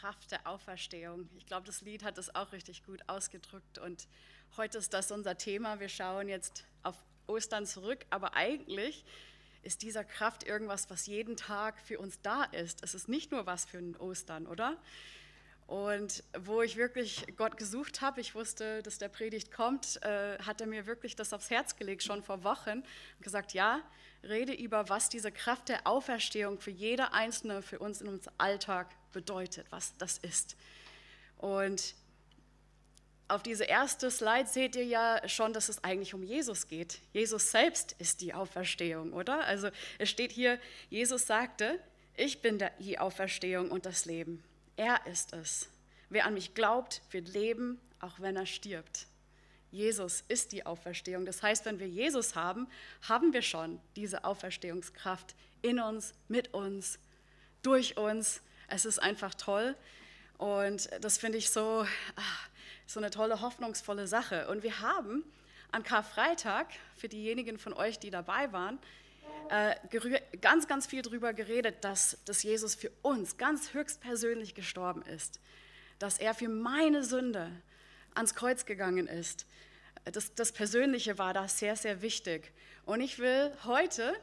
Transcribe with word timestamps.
Kraft 0.00 0.30
der 0.30 0.46
Auferstehung. 0.46 1.28
Ich 1.36 1.44
glaube, 1.44 1.66
das 1.66 1.82
Lied 1.82 2.04
hat 2.04 2.16
das 2.16 2.34
auch 2.34 2.52
richtig 2.52 2.84
gut 2.84 3.00
ausgedrückt. 3.06 3.78
Und 3.78 4.08
heute 4.56 4.78
ist 4.78 4.94
das 4.94 5.10
unser 5.10 5.36
Thema. 5.36 5.78
Wir 5.78 5.90
schauen 5.90 6.28
jetzt 6.28 6.64
auf 6.82 6.96
Ostern 7.26 7.66
zurück. 7.66 8.06
Aber 8.08 8.34
eigentlich 8.34 9.04
ist 9.62 9.82
dieser 9.82 10.02
Kraft 10.02 10.44
irgendwas, 10.44 10.88
was 10.88 11.06
jeden 11.06 11.36
Tag 11.36 11.78
für 11.80 11.98
uns 11.98 12.18
da 12.22 12.44
ist. 12.44 12.82
Es 12.82 12.94
ist 12.94 13.08
nicht 13.08 13.30
nur 13.30 13.44
was 13.44 13.66
für 13.66 13.76
ein 13.76 13.94
Ostern, 13.96 14.46
oder? 14.46 14.78
Und 15.66 16.24
wo 16.38 16.62
ich 16.62 16.76
wirklich 16.76 17.26
Gott 17.36 17.58
gesucht 17.58 18.00
habe, 18.00 18.22
ich 18.22 18.34
wusste, 18.34 18.82
dass 18.82 18.96
der 18.96 19.08
Predigt 19.08 19.52
kommt, 19.52 20.02
äh, 20.02 20.38
hat 20.38 20.62
er 20.62 20.66
mir 20.66 20.86
wirklich 20.86 21.14
das 21.14 21.32
aufs 21.34 21.50
Herz 21.50 21.76
gelegt, 21.76 22.02
schon 22.02 22.22
vor 22.22 22.42
Wochen, 22.42 22.78
und 22.80 23.22
gesagt, 23.22 23.52
ja, 23.52 23.80
rede 24.24 24.52
über, 24.52 24.88
was 24.88 25.10
diese 25.10 25.30
Kraft 25.30 25.68
der 25.68 25.86
Auferstehung 25.86 26.58
für 26.58 26.70
jeder 26.70 27.12
Einzelne, 27.12 27.62
für 27.62 27.78
uns 27.78 28.00
in 28.00 28.08
unserem 28.08 28.34
Alltag 28.38 28.88
bedeutet, 29.12 29.66
was 29.70 29.96
das 29.98 30.18
ist. 30.18 30.56
Und 31.38 31.94
auf 33.28 33.42
diese 33.42 33.64
erste 33.64 34.10
Slide 34.10 34.48
seht 34.48 34.74
ihr 34.74 34.84
ja 34.84 35.28
schon, 35.28 35.52
dass 35.52 35.68
es 35.68 35.84
eigentlich 35.84 36.14
um 36.14 36.22
Jesus 36.22 36.66
geht. 36.66 37.00
Jesus 37.12 37.50
selbst 37.50 37.94
ist 37.98 38.20
die 38.20 38.34
Auferstehung, 38.34 39.12
oder? 39.12 39.44
Also 39.44 39.70
es 39.98 40.10
steht 40.10 40.32
hier, 40.32 40.58
Jesus 40.88 41.26
sagte, 41.26 41.78
ich 42.16 42.42
bin 42.42 42.62
die 42.80 42.98
Auferstehung 42.98 43.70
und 43.70 43.86
das 43.86 44.04
Leben. 44.04 44.42
Er 44.76 45.06
ist 45.06 45.32
es. 45.32 45.68
Wer 46.08 46.26
an 46.26 46.34
mich 46.34 46.54
glaubt, 46.54 47.02
wird 47.10 47.28
leben, 47.28 47.80
auch 48.00 48.18
wenn 48.18 48.36
er 48.36 48.46
stirbt. 48.46 49.06
Jesus 49.70 50.24
ist 50.26 50.50
die 50.52 50.66
Auferstehung. 50.66 51.24
Das 51.24 51.42
heißt, 51.42 51.64
wenn 51.64 51.78
wir 51.78 51.88
Jesus 51.88 52.34
haben, 52.34 52.66
haben 53.02 53.32
wir 53.32 53.42
schon 53.42 53.80
diese 53.94 54.24
Auferstehungskraft 54.24 55.36
in 55.62 55.78
uns, 55.78 56.12
mit 56.26 56.52
uns, 56.52 56.98
durch 57.62 57.96
uns. 57.96 58.42
Es 58.70 58.84
ist 58.84 58.98
einfach 58.98 59.34
toll. 59.34 59.76
Und 60.38 60.88
das 61.02 61.18
finde 61.18 61.38
ich 61.38 61.50
so, 61.50 61.86
ach, 62.16 62.48
so 62.86 62.98
eine 62.98 63.10
tolle, 63.10 63.40
hoffnungsvolle 63.40 64.06
Sache. 64.06 64.48
Und 64.48 64.62
wir 64.62 64.80
haben 64.80 65.24
an 65.70 65.82
Karfreitag, 65.82 66.68
für 66.96 67.08
diejenigen 67.08 67.58
von 67.58 67.72
euch, 67.72 67.98
die 67.98 68.10
dabei 68.10 68.52
waren, 68.52 68.78
äh, 69.50 69.74
ganz, 70.40 70.66
ganz 70.66 70.86
viel 70.86 71.02
darüber 71.02 71.32
geredet, 71.32 71.84
dass, 71.84 72.18
dass 72.24 72.42
Jesus 72.42 72.74
für 72.74 72.90
uns 73.02 73.36
ganz 73.36 73.74
höchstpersönlich 73.74 74.54
gestorben 74.54 75.02
ist. 75.02 75.40
Dass 75.98 76.18
er 76.18 76.34
für 76.34 76.48
meine 76.48 77.04
Sünde 77.04 77.50
ans 78.14 78.34
Kreuz 78.34 78.64
gegangen 78.64 79.06
ist. 79.06 79.46
Das, 80.04 80.34
das 80.34 80.52
Persönliche 80.52 81.18
war 81.18 81.34
da 81.34 81.48
sehr, 81.48 81.76
sehr 81.76 82.00
wichtig. 82.02 82.52
Und 82.86 83.00
ich 83.00 83.18
will 83.18 83.52
heute 83.64 84.14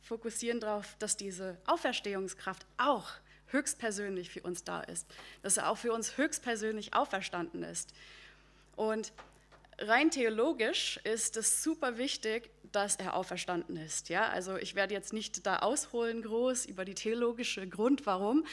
fokussieren 0.00 0.60
darauf, 0.60 0.96
dass 0.98 1.16
diese 1.16 1.58
Auferstehungskraft 1.66 2.64
auch 2.76 3.10
höchstpersönlich 3.54 4.30
für 4.30 4.42
uns 4.42 4.64
da 4.64 4.80
ist, 4.80 5.06
dass 5.42 5.56
er 5.56 5.70
auch 5.70 5.78
für 5.78 5.92
uns 5.92 6.18
höchstpersönlich 6.18 6.94
auferstanden 6.94 7.62
ist. 7.62 7.94
Und 8.76 9.12
rein 9.78 10.10
theologisch 10.10 10.98
ist 11.04 11.36
es 11.36 11.62
super 11.62 11.96
wichtig, 11.96 12.50
dass 12.72 12.96
er 12.96 13.14
auferstanden 13.14 13.76
ist. 13.76 14.08
Ja, 14.08 14.28
also 14.28 14.56
ich 14.56 14.74
werde 14.74 14.94
jetzt 14.94 15.12
nicht 15.12 15.46
da 15.46 15.60
ausholen 15.60 16.22
groß 16.22 16.66
über 16.66 16.84
die 16.84 16.94
theologische 16.94 17.68
Grund, 17.68 18.04
warum, 18.04 18.44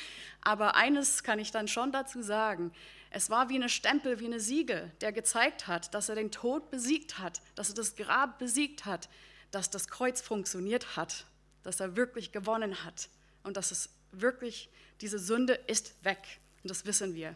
aber 0.41 0.75
eines 0.75 1.23
kann 1.23 1.39
ich 1.39 1.51
dann 1.51 1.67
schon 1.67 1.91
dazu 1.91 2.21
sagen. 2.21 2.71
Es 3.09 3.29
war 3.29 3.49
wie 3.49 3.55
eine 3.55 3.67
Stempel, 3.67 4.19
wie 4.19 4.27
eine 4.27 4.39
Siegel, 4.39 4.91
der 5.01 5.11
gezeigt 5.11 5.67
hat, 5.67 5.93
dass 5.93 6.07
er 6.07 6.15
den 6.15 6.31
Tod 6.31 6.69
besiegt 6.69 7.17
hat, 7.17 7.41
dass 7.55 7.69
er 7.69 7.75
das 7.75 7.95
Grab 7.95 8.37
besiegt 8.37 8.85
hat, 8.85 9.09
dass 9.49 9.69
das 9.69 9.87
Kreuz 9.87 10.21
funktioniert 10.21 10.95
hat, 10.95 11.25
dass 11.63 11.79
er 11.79 11.95
wirklich 11.95 12.31
gewonnen 12.31 12.85
hat 12.85 13.09
und 13.43 13.57
dass 13.57 13.71
es 13.71 13.89
wirklich 14.11 14.69
diese 15.01 15.19
Sünde 15.19 15.53
ist 15.67 15.93
weg. 16.03 16.39
Und 16.63 16.69
das 16.69 16.85
wissen 16.85 17.15
wir, 17.15 17.35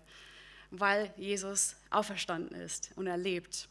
weil 0.71 1.13
Jesus 1.17 1.75
auferstanden 1.89 2.55
ist 2.55 2.91
und 2.95 3.07
er 3.07 3.17
lebt. 3.17 3.67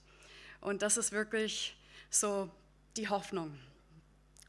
Und 0.61 0.83
das 0.83 0.97
ist 0.97 1.13
wirklich 1.13 1.77
so 2.11 2.51
die 2.97 3.09
Hoffnung. 3.09 3.59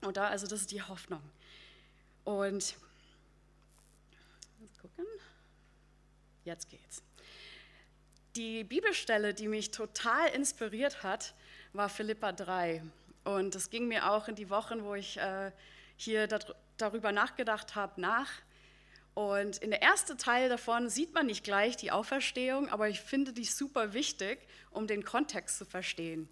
Oder? 0.01 0.29
Also 0.29 0.47
das 0.47 0.61
ist 0.61 0.71
die 0.71 0.81
Hoffnung. 0.81 1.21
Und 2.23 2.75
gucken. 4.81 5.05
Jetzt 6.43 6.69
geht's. 6.69 7.01
Die 8.35 8.63
Bibelstelle, 8.63 9.33
die 9.33 9.47
mich 9.47 9.71
total 9.71 10.29
inspiriert 10.29 11.03
hat, 11.03 11.33
war 11.73 11.89
Philippa 11.89 12.31
3. 12.31 12.83
Und 13.23 13.55
es 13.55 13.69
ging 13.69 13.87
mir 13.87 14.11
auch 14.11 14.27
in 14.27 14.35
die 14.35 14.49
Wochen, 14.49 14.83
wo 14.83 14.93
ich 14.95 15.17
äh, 15.17 15.51
hier 15.97 16.27
darüber 16.77 17.11
nachgedacht 17.11 17.75
habe, 17.75 17.99
nach. 18.01 18.29
Und 19.13 19.57
in 19.59 19.69
der 19.69 19.81
ersten 19.81 20.17
Teil 20.17 20.49
davon 20.49 20.89
sieht 20.89 21.13
man 21.13 21.25
nicht 21.25 21.43
gleich 21.43 21.77
die 21.77 21.91
Auferstehung, 21.91 22.69
aber 22.69 22.89
ich 22.89 22.99
finde 22.99 23.31
die 23.31 23.45
super 23.45 23.93
wichtig, 23.93 24.39
um 24.71 24.87
den 24.87 25.05
Kontext 25.05 25.57
zu 25.57 25.65
verstehen. 25.65 26.27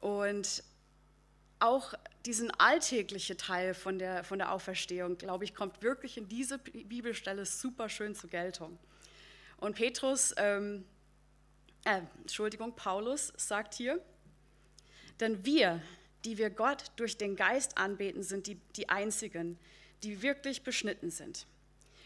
Und 0.00 0.62
auch 1.60 1.94
diesen 2.26 2.50
alltägliche 2.52 3.38
Teil 3.38 3.72
von 3.72 3.98
der, 3.98 4.22
von 4.22 4.38
der 4.38 4.52
Auferstehung, 4.52 5.16
glaube 5.16 5.44
ich, 5.44 5.54
kommt 5.54 5.82
wirklich 5.82 6.18
in 6.18 6.28
diese 6.28 6.58
Bibelstelle 6.58 7.46
super 7.46 7.88
schön 7.88 8.14
zur 8.14 8.28
Geltung. 8.28 8.78
Und 9.56 9.76
Petrus, 9.76 10.34
ähm, 10.36 10.84
äh, 11.84 12.02
Entschuldigung, 12.20 12.76
Paulus 12.76 13.32
sagt 13.38 13.74
hier, 13.74 13.98
denn 15.20 15.44
wir, 15.46 15.80
die 16.24 16.38
wir 16.38 16.50
Gott 16.50 16.92
durch 16.96 17.16
den 17.16 17.36
Geist 17.36 17.78
anbeten, 17.78 18.22
sind 18.22 18.46
die, 18.46 18.56
die 18.76 18.88
Einzigen, 18.88 19.58
die 20.02 20.22
wirklich 20.22 20.62
beschnitten 20.62 21.10
sind. 21.10 21.46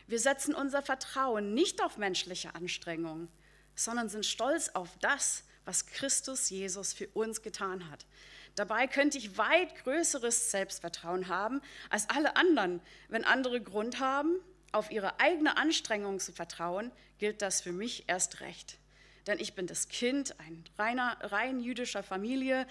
Wir 0.07 0.19
setzen 0.19 0.55
unser 0.55 0.83
Vertrauen 0.83 1.55
nicht 1.55 1.83
auf 1.83 1.99
menschliche 1.99 2.55
Anstrengungen, 2.55 3.29
sondern 3.75 4.09
sind 4.09 4.27
stolz 4.27 4.71
auf 4.71 4.89
das, 5.01 5.45
was 5.65 5.87
Christus 5.87 6.49
Jesus 6.49 6.93
für 6.93 7.09
uns 7.09 7.43
getan 7.43 7.91
hat. 7.91 8.07
Dabei 8.55 8.87
könnte 8.87 9.19
ich 9.19 9.37
weit 9.37 9.85
größeres 9.85 10.51
Selbstvertrauen 10.51 11.29
haben 11.29 11.61
als 11.91 12.09
alle 12.09 12.37
anderen. 12.37 12.81
Wenn 13.09 13.25
andere 13.25 13.61
Grund 13.61 14.01
haben, 14.01 14.41
auf 14.73 14.91
ihre 14.91 15.21
eigene 15.21 15.57
Anstrengung 15.57 16.21
zu 16.21 16.33
vertrauen, 16.33 16.91
gilt 17.19 17.43
das 17.43 17.61
für 17.61 17.73
mich 17.73 18.05
erst 18.09 18.41
recht. 18.41 18.79
Denn 19.27 19.39
ich 19.39 19.55
bin 19.55 19.67
das 19.67 19.89
Kind 19.89 20.35
einer 20.77 21.19
rein 21.21 21.61
jüdischer 21.61 22.03
Familie, 22.03 22.67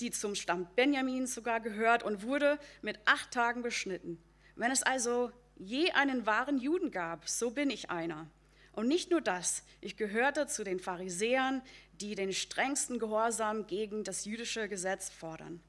die 0.00 0.10
zum 0.10 0.34
Stamm 0.34 0.66
Benjamins 0.76 1.34
sogar 1.34 1.60
gehört 1.60 2.02
und 2.02 2.22
wurde 2.22 2.58
mit 2.82 2.98
acht 3.04 3.30
Tagen 3.30 3.62
beschnitten. 3.62 4.22
Wenn 4.56 4.70
es 4.70 4.82
also 4.82 5.30
je 5.56 5.90
einen 5.92 6.26
wahren 6.26 6.58
Juden 6.58 6.90
gab, 6.90 7.28
so 7.28 7.50
bin 7.50 7.70
ich 7.70 7.90
einer. 7.90 8.28
Und 8.72 8.88
nicht 8.88 9.10
nur 9.10 9.20
das, 9.20 9.64
ich 9.80 9.96
gehörte 9.96 10.46
zu 10.46 10.64
den 10.64 10.78
Pharisäern, 10.78 11.62
die 12.00 12.14
den 12.14 12.32
strengsten 12.32 12.98
Gehorsam 12.98 13.66
gegen 13.66 14.04
das 14.04 14.24
jüdische 14.24 14.68
Gesetz 14.68 15.10
fordern. 15.10 15.60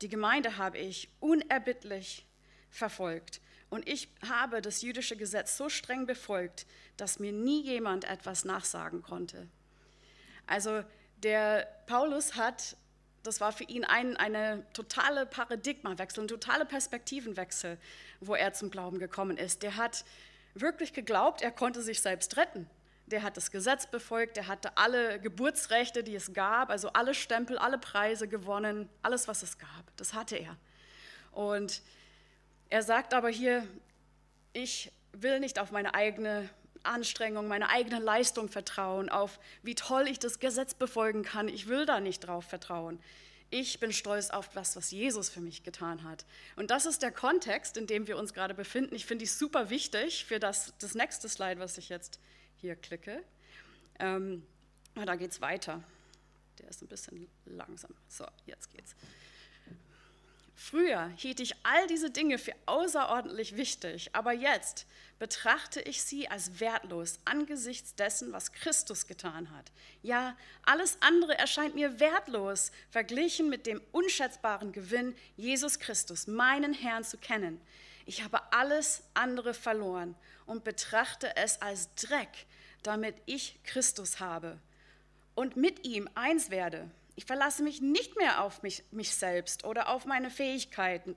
Die 0.00 0.08
Gemeinde 0.08 0.56
habe 0.56 0.78
ich 0.78 1.08
unerbittlich 1.20 2.26
verfolgt 2.70 3.40
und 3.68 3.88
ich 3.88 4.08
habe 4.26 4.62
das 4.62 4.82
jüdische 4.82 5.16
Gesetz 5.16 5.56
so 5.56 5.68
streng 5.68 6.06
befolgt, 6.06 6.66
dass 6.96 7.18
mir 7.18 7.32
nie 7.32 7.62
jemand 7.62 8.04
etwas 8.04 8.44
nachsagen 8.44 9.02
konnte. 9.02 9.48
Also 10.46 10.82
der 11.18 11.66
Paulus 11.86 12.36
hat 12.36 12.76
das 13.26 13.40
war 13.40 13.52
für 13.52 13.64
ihn 13.64 13.84
ein 13.84 14.16
eine 14.16 14.64
totale 14.72 15.26
Paradigmawechsel, 15.26 16.24
ein 16.24 16.28
totaler 16.28 16.64
Perspektivenwechsel, 16.64 17.78
wo 18.20 18.34
er 18.34 18.52
zum 18.52 18.70
Glauben 18.70 18.98
gekommen 18.98 19.36
ist. 19.36 19.62
Der 19.62 19.76
hat 19.76 20.04
wirklich 20.54 20.92
geglaubt, 20.92 21.42
er 21.42 21.50
konnte 21.50 21.82
sich 21.82 22.00
selbst 22.00 22.36
retten. 22.36 22.68
Der 23.06 23.22
hat 23.22 23.36
das 23.36 23.50
Gesetz 23.50 23.86
befolgt, 23.86 24.36
der 24.36 24.48
hatte 24.48 24.76
alle 24.76 25.20
Geburtsrechte, 25.20 26.02
die 26.02 26.16
es 26.16 26.32
gab, 26.32 26.70
also 26.70 26.88
alle 26.92 27.14
Stempel, 27.14 27.56
alle 27.56 27.78
Preise 27.78 28.26
gewonnen, 28.26 28.88
alles, 29.02 29.28
was 29.28 29.42
es 29.42 29.58
gab. 29.58 29.96
Das 29.96 30.12
hatte 30.12 30.36
er. 30.36 30.56
Und 31.30 31.82
er 32.68 32.82
sagt 32.82 33.14
aber 33.14 33.28
hier, 33.28 33.66
ich 34.52 34.90
will 35.12 35.38
nicht 35.38 35.58
auf 35.58 35.70
meine 35.70 35.94
eigene 35.94 36.48
Anstrengung, 36.86 37.48
meine 37.48 37.68
eigene 37.68 37.98
Leistung 37.98 38.48
vertrauen, 38.48 39.08
auf 39.08 39.38
wie 39.62 39.74
toll 39.74 40.08
ich 40.08 40.18
das 40.18 40.38
Gesetz 40.38 40.74
befolgen 40.74 41.22
kann. 41.22 41.48
Ich 41.48 41.66
will 41.68 41.86
da 41.86 42.00
nicht 42.00 42.20
drauf 42.20 42.44
vertrauen. 42.44 42.98
Ich 43.50 43.78
bin 43.78 43.92
stolz 43.92 44.30
auf 44.30 44.48
das, 44.48 44.74
was 44.74 44.90
Jesus 44.90 45.28
für 45.28 45.40
mich 45.40 45.62
getan 45.62 46.02
hat. 46.02 46.24
Und 46.56 46.70
das 46.70 46.84
ist 46.84 47.02
der 47.02 47.12
Kontext, 47.12 47.76
in 47.76 47.86
dem 47.86 48.08
wir 48.08 48.18
uns 48.18 48.34
gerade 48.34 48.54
befinden. 48.54 48.94
Ich 48.94 49.06
finde 49.06 49.24
es 49.24 49.38
super 49.38 49.70
wichtig 49.70 50.24
für 50.24 50.40
das, 50.40 50.74
das 50.78 50.94
nächste 50.94 51.28
Slide, 51.28 51.60
was 51.60 51.78
ich 51.78 51.88
jetzt 51.88 52.18
hier 52.56 52.74
klicke. 52.74 53.22
Ähm, 54.00 54.44
da 54.94 55.14
geht 55.14 55.30
es 55.30 55.40
weiter. 55.40 55.82
Der 56.58 56.68
ist 56.68 56.82
ein 56.82 56.88
bisschen 56.88 57.28
langsam. 57.44 57.94
So, 58.08 58.26
jetzt 58.46 58.72
geht's. 58.72 58.96
Früher 60.58 61.12
hielt 61.16 61.40
ich 61.40 61.54
all 61.64 61.86
diese 61.86 62.10
Dinge 62.10 62.38
für 62.38 62.54
außerordentlich 62.64 63.56
wichtig, 63.58 64.08
aber 64.14 64.32
jetzt 64.32 64.86
betrachte 65.18 65.82
ich 65.82 66.02
sie 66.02 66.28
als 66.28 66.60
wertlos 66.60 67.18
angesichts 67.26 67.94
dessen, 67.94 68.32
was 68.32 68.52
Christus 68.52 69.06
getan 69.06 69.50
hat. 69.50 69.70
Ja, 70.02 70.34
alles 70.64 70.96
andere 71.00 71.36
erscheint 71.38 71.74
mir 71.74 72.00
wertlos 72.00 72.72
verglichen 72.90 73.50
mit 73.50 73.66
dem 73.66 73.82
unschätzbaren 73.92 74.72
Gewinn, 74.72 75.14
Jesus 75.36 75.78
Christus, 75.78 76.26
meinen 76.26 76.72
Herrn 76.72 77.04
zu 77.04 77.18
kennen. 77.18 77.60
ich 78.06 78.22
habe 78.22 78.40
alles 78.52 79.02
andere 79.14 79.52
verloren 79.52 80.14
und 80.46 80.64
betrachte 80.64 81.36
es 81.36 81.60
als 81.60 81.94
Dreck, 81.96 82.46
damit 82.82 83.14
ich 83.26 83.58
Christus 83.64 84.20
habe 84.20 84.58
und 85.34 85.56
mit 85.56 85.86
ihm 85.86 86.08
eins 86.14 86.50
werde. 86.50 86.88
Ich 87.16 87.24
verlasse 87.24 87.62
mich 87.62 87.80
nicht 87.80 88.16
mehr 88.16 88.42
auf 88.42 88.62
mich, 88.62 88.84
mich 88.90 89.14
selbst 89.14 89.64
oder 89.64 89.88
auf 89.88 90.04
meine 90.04 90.30
Fähigkeiten, 90.30 91.16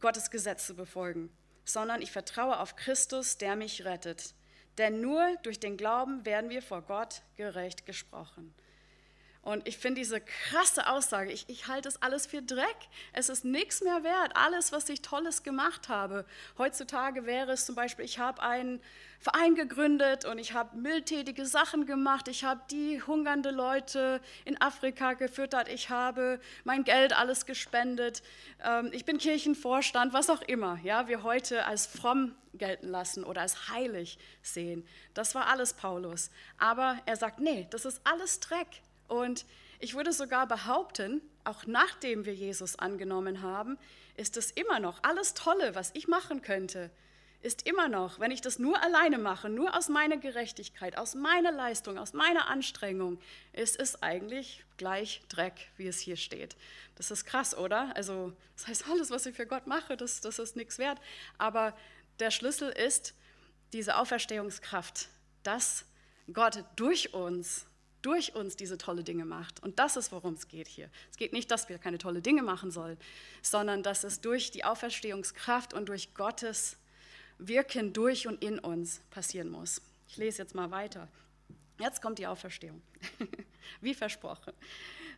Gottes 0.00 0.30
Gesetz 0.30 0.66
zu 0.66 0.74
befolgen, 0.74 1.30
sondern 1.66 2.00
ich 2.00 2.10
vertraue 2.10 2.58
auf 2.58 2.76
Christus, 2.76 3.36
der 3.36 3.54
mich 3.54 3.84
rettet. 3.84 4.34
Denn 4.78 5.00
nur 5.02 5.36
durch 5.42 5.60
den 5.60 5.76
Glauben 5.76 6.24
werden 6.24 6.50
wir 6.50 6.62
vor 6.62 6.82
Gott 6.82 7.22
gerecht 7.36 7.84
gesprochen. 7.84 8.54
Und 9.44 9.68
ich 9.68 9.76
finde 9.76 10.00
diese 10.00 10.22
krasse 10.22 10.88
Aussage, 10.88 11.30
ich, 11.30 11.44
ich 11.48 11.68
halte 11.68 11.86
es 11.86 12.00
alles 12.00 12.24
für 12.26 12.40
Dreck. 12.40 12.76
Es 13.12 13.28
ist 13.28 13.44
nichts 13.44 13.82
mehr 13.82 14.02
wert, 14.02 14.32
alles, 14.34 14.72
was 14.72 14.88
ich 14.88 15.02
Tolles 15.02 15.42
gemacht 15.42 15.90
habe. 15.90 16.24
Heutzutage 16.56 17.26
wäre 17.26 17.52
es 17.52 17.66
zum 17.66 17.74
Beispiel, 17.74 18.06
ich 18.06 18.18
habe 18.18 18.42
einen 18.42 18.80
Verein 19.20 19.54
gegründet 19.54 20.24
und 20.24 20.38
ich 20.38 20.54
habe 20.54 20.76
mildtätige 20.78 21.44
Sachen 21.44 21.84
gemacht. 21.84 22.28
Ich 22.28 22.42
habe 22.42 22.62
die 22.70 23.02
hungernde 23.02 23.50
Leute 23.50 24.22
in 24.46 24.58
Afrika 24.62 25.12
gefüttert. 25.12 25.68
Ich 25.68 25.90
habe 25.90 26.40
mein 26.64 26.82
Geld 26.84 27.12
alles 27.12 27.44
gespendet. 27.44 28.22
Ähm, 28.64 28.90
ich 28.92 29.04
bin 29.04 29.18
Kirchenvorstand, 29.18 30.14
was 30.14 30.30
auch 30.30 30.42
immer. 30.42 30.78
Ja, 30.82 31.06
wir 31.06 31.22
heute 31.22 31.66
als 31.66 31.86
fromm 31.86 32.34
gelten 32.54 32.88
lassen 32.88 33.24
oder 33.24 33.42
als 33.42 33.68
heilig 33.68 34.18
sehen. 34.40 34.86
Das 35.12 35.34
war 35.34 35.48
alles 35.48 35.74
Paulus. 35.74 36.30
Aber 36.56 36.98
er 37.04 37.16
sagt, 37.16 37.40
nee, 37.40 37.66
das 37.70 37.84
ist 37.84 38.00
alles 38.04 38.40
Dreck. 38.40 38.68
Und 39.08 39.44
ich 39.80 39.94
würde 39.94 40.12
sogar 40.12 40.46
behaupten, 40.46 41.20
auch 41.44 41.66
nachdem 41.66 42.24
wir 42.24 42.34
Jesus 42.34 42.78
angenommen 42.78 43.42
haben, 43.42 43.78
ist 44.16 44.36
es 44.36 44.50
immer 44.50 44.80
noch 44.80 45.02
alles 45.02 45.34
Tolle, 45.34 45.74
was 45.74 45.90
ich 45.94 46.08
machen 46.08 46.42
könnte, 46.42 46.90
ist 47.44 47.66
immer 47.66 47.88
noch, 47.88 48.20
wenn 48.20 48.30
ich 48.30 48.40
das 48.40 48.58
nur 48.58 48.82
alleine 48.82 49.18
mache, 49.18 49.50
nur 49.50 49.76
aus 49.76 49.90
meiner 49.90 50.16
Gerechtigkeit, 50.16 50.96
aus 50.96 51.14
meiner 51.14 51.52
Leistung, 51.52 51.98
aus 51.98 52.14
meiner 52.14 52.48
Anstrengung, 52.48 53.20
ist 53.52 53.78
es 53.78 54.02
eigentlich 54.02 54.64
gleich 54.78 55.20
Dreck, 55.28 55.68
wie 55.76 55.86
es 55.86 55.98
hier 55.98 56.16
steht. 56.16 56.56
Das 56.94 57.10
ist 57.10 57.26
krass, 57.26 57.54
oder? 57.54 57.94
Also, 57.96 58.32
das 58.56 58.66
heißt, 58.66 58.88
alles, 58.88 59.10
was 59.10 59.26
ich 59.26 59.36
für 59.36 59.46
Gott 59.46 59.66
mache, 59.66 59.98
das, 59.98 60.22
das 60.22 60.38
ist 60.38 60.56
nichts 60.56 60.78
wert. 60.78 60.98
Aber 61.36 61.76
der 62.18 62.30
Schlüssel 62.30 62.70
ist 62.70 63.14
diese 63.74 63.98
Auferstehungskraft, 63.98 65.08
dass 65.42 65.84
Gott 66.32 66.64
durch 66.76 67.12
uns 67.12 67.66
durch 68.04 68.34
uns 68.34 68.56
diese 68.56 68.76
tolle 68.76 69.02
Dinge 69.02 69.24
macht. 69.24 69.62
Und 69.62 69.78
das 69.78 69.96
ist, 69.96 70.12
worum 70.12 70.34
es 70.34 70.48
geht 70.48 70.68
hier. 70.68 70.90
Es 71.10 71.16
geht 71.16 71.32
nicht, 71.32 71.50
dass 71.50 71.68
wir 71.68 71.78
keine 71.78 71.98
tolle 71.98 72.20
Dinge 72.20 72.42
machen 72.42 72.70
sollen, 72.70 72.98
sondern 73.42 73.82
dass 73.82 74.04
es 74.04 74.20
durch 74.20 74.50
die 74.50 74.64
Auferstehungskraft 74.64 75.72
und 75.72 75.88
durch 75.88 76.14
Gottes 76.14 76.76
Wirken 77.38 77.92
durch 77.92 78.26
und 78.26 78.42
in 78.42 78.58
uns 78.58 79.00
passieren 79.10 79.48
muss. 79.48 79.80
Ich 80.08 80.16
lese 80.16 80.42
jetzt 80.42 80.54
mal 80.54 80.70
weiter. 80.70 81.08
Jetzt 81.78 82.02
kommt 82.02 82.18
die 82.18 82.26
Auferstehung, 82.26 82.80
wie 83.80 83.94
versprochen. 83.94 84.52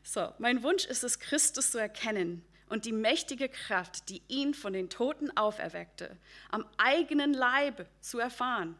So, 0.02 0.32
mein 0.38 0.62
Wunsch 0.62 0.86
ist 0.86 1.04
es, 1.04 1.18
Christus 1.18 1.72
zu 1.72 1.78
erkennen 1.78 2.42
und 2.68 2.84
die 2.84 2.92
mächtige 2.92 3.48
Kraft, 3.48 4.08
die 4.08 4.22
ihn 4.28 4.54
von 4.54 4.72
den 4.72 4.88
Toten 4.88 5.36
auferweckte, 5.36 6.16
am 6.50 6.64
eigenen 6.78 7.34
Leib 7.34 7.86
zu 8.00 8.18
erfahren 8.18 8.76